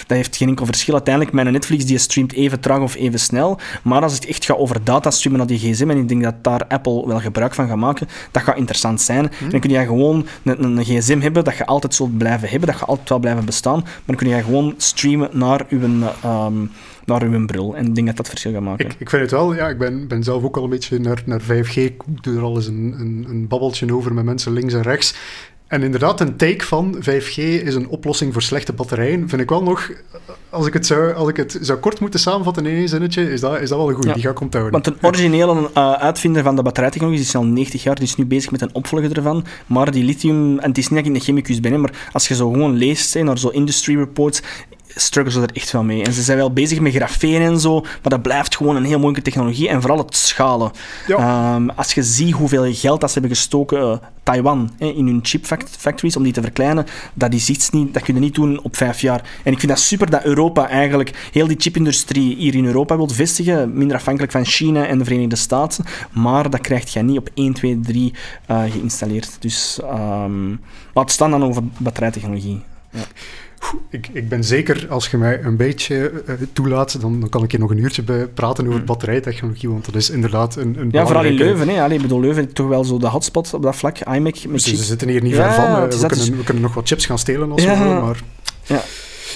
[0.06, 0.94] dat heeft geen enkel verschil.
[0.94, 3.58] Uiteindelijk, mijn Netflix die streamt even traag of even snel.
[3.82, 6.66] Maar als het echt gaat over datastreamen naar die gsm, en ik denk dat daar
[6.68, 9.32] Apple wel gebruik van gaat maken, dat gaat interessant zijn.
[9.38, 9.50] Hmm.
[9.50, 12.78] Dan kun je gewoon een, een, gsm hebben dat je altijd zult blijven hebben, dat
[12.78, 13.79] je altijd wel blijven bestaan.
[13.82, 15.80] Maar dan kun je gewoon streamen naar uw...
[16.24, 16.70] Um,
[17.10, 17.76] naar uw bril.
[17.76, 18.84] En ik denk dat dat verschil gaat maken.
[18.84, 21.22] Ik, ik vind het wel, ja, ik ben, ben zelf ook al een beetje naar,
[21.24, 21.74] naar 5G.
[21.74, 25.14] Ik doe er al eens een, een, een babbeltje over met mensen links en rechts.
[25.70, 29.28] En inderdaad, een take van 5G is een oplossing voor slechte batterijen.
[29.28, 29.90] Vind ik wel nog,
[30.48, 33.40] als ik het zou, als ik het zou kort moeten samenvatten in één zinnetje, is
[33.40, 34.12] dat, is dat wel een goede.
[34.12, 34.72] Die ga ik onthouden.
[34.72, 38.26] Want een originele uh, uitvinder van de batterijtechnologie is al 90 jaar, die is nu
[38.26, 39.44] bezig met een opvolger ervan.
[39.66, 42.28] Maar die lithium, en het is niet dat ik in de chemicus ben, maar als
[42.28, 44.42] je zo gewoon leest naar zo industry reports,
[44.94, 46.02] struggelen ze er echt wel mee.
[46.02, 48.98] En ze zijn wel bezig met grafeen en zo, maar dat blijft gewoon een heel
[48.98, 49.68] moeilijke technologie.
[49.68, 50.70] En vooral het schalen.
[51.08, 55.46] Ehm, als je ziet hoeveel geld dat ze hebben gestoken, uh, Taiwan, in hun chip
[55.78, 58.76] factories, om die te verkleinen, dat is iets niet, dat kun je niet doen op
[58.76, 59.22] vijf jaar.
[59.44, 63.08] En ik vind dat super dat Europa eigenlijk heel die chipindustrie hier in Europa wil
[63.08, 65.84] vestigen, minder afhankelijk van China en de Verenigde Staten.
[66.12, 68.14] Maar dat krijgt je niet op 1, 2, 3
[68.50, 69.36] uh, geïnstalleerd.
[69.40, 70.60] Dus um,
[70.94, 72.62] laat staan dan over batterijtechnologie.
[72.90, 73.00] Ja.
[73.90, 77.50] Ik, ik, ben zeker, als je mij een beetje uh, toelaat, dan, dan, kan ik
[77.50, 78.86] hier nog een uurtje bij praten over mm.
[78.86, 81.68] batterijtechnologie, want dat is inderdaad een, een Ja, vooral in Leuven.
[81.68, 81.82] Hè.
[81.82, 83.98] Allee, ik bedoel, Leuven is toch wel zo de hotspot op dat vlak.
[83.98, 85.64] iMac met dus Ze zitten hier niet ver van.
[85.64, 87.78] Uh, we, kunnen, we, kunnen, nog wat chips gaan stelen als ja.
[87.78, 88.22] we willen, maar...
[88.66, 88.82] Ja.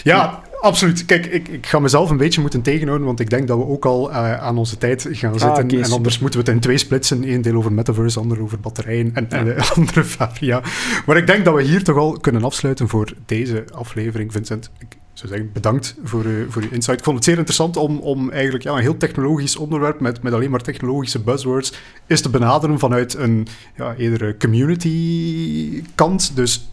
[0.02, 1.04] Ja, absoluut.
[1.04, 3.84] Kijk, ik, ik ga mezelf een beetje moeten tegenhouden, want ik denk dat we ook
[3.84, 5.82] al uh, aan onze tijd gaan ah, zitten.
[5.82, 7.28] En anders moeten we het in twee splitsen.
[7.28, 9.36] Eén deel over metaverse, ander over batterijen en, ja.
[9.36, 10.62] en de andere varia.
[11.06, 14.32] Maar ik denk dat we hier toch al kunnen afsluiten voor deze aflevering.
[14.32, 16.98] Vincent, ik zou zeggen, bedankt voor, uh, voor uw insight.
[16.98, 20.32] Ik vond het zeer interessant om, om eigenlijk ja, een heel technologisch onderwerp met, met
[20.32, 21.72] alleen maar technologische buzzwords
[22.06, 23.46] is te benaderen vanuit een
[23.76, 26.36] ja, eerder community kant.
[26.36, 26.68] Dus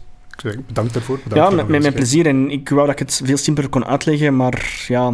[0.66, 1.18] bedankt daarvoor.
[1.24, 2.26] Bedankt ja, met, met mijn plezier.
[2.26, 5.12] En ik wou dat ik het veel simpeler kon uitleggen, maar ja,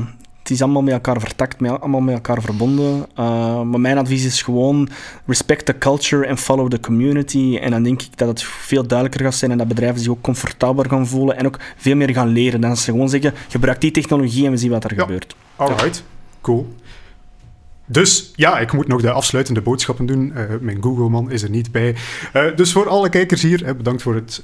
[0.48, 3.06] het is allemaal met elkaar vertakt, met, allemaal met elkaar verbonden.
[3.18, 4.88] Uh, maar mijn advies is gewoon
[5.26, 7.58] respect the culture and follow the community.
[7.60, 10.20] En dan denk ik dat het veel duidelijker gaat zijn en dat bedrijven zich ook
[10.20, 12.60] comfortabeler gaan voelen en ook veel meer gaan leren.
[12.60, 15.36] Dan als ze gewoon zeggen, gebruik die technologie en we zien wat er gebeurt.
[15.56, 16.02] Alright, ja.
[16.40, 16.74] cool.
[17.86, 20.32] Dus ja, ik moet nog de afsluitende boodschappen doen.
[20.36, 21.94] Uh, mijn Google-man is er niet bij.
[22.34, 24.42] Uh, dus voor alle kijkers hier, bedankt voor het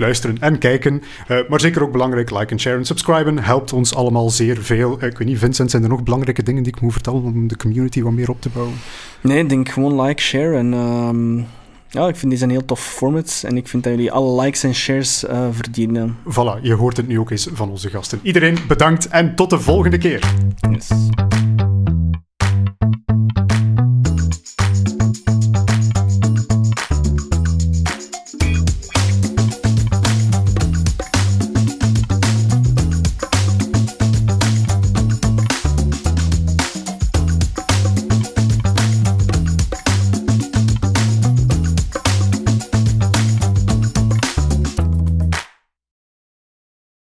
[0.00, 1.02] luisteren en kijken.
[1.28, 3.38] Uh, maar zeker ook belangrijk, like en share en subscriben.
[3.38, 4.96] Helpt ons allemaal zeer veel.
[4.98, 7.48] Uh, ik weet niet, Vincent, zijn er nog belangrijke dingen die ik moet vertellen om
[7.48, 8.74] de community wat meer op te bouwen?
[9.20, 10.72] Nee, ik denk gewoon like, share en...
[10.72, 11.46] Um...
[11.92, 14.62] Ja, ik vind deze een heel tof format en ik vind dat jullie alle likes
[14.62, 16.16] en shares uh, verdienen.
[16.24, 18.20] Voilà, je hoort het nu ook eens van onze gasten.
[18.22, 20.34] Iedereen bedankt en tot de volgende keer.
[20.70, 20.88] Yes.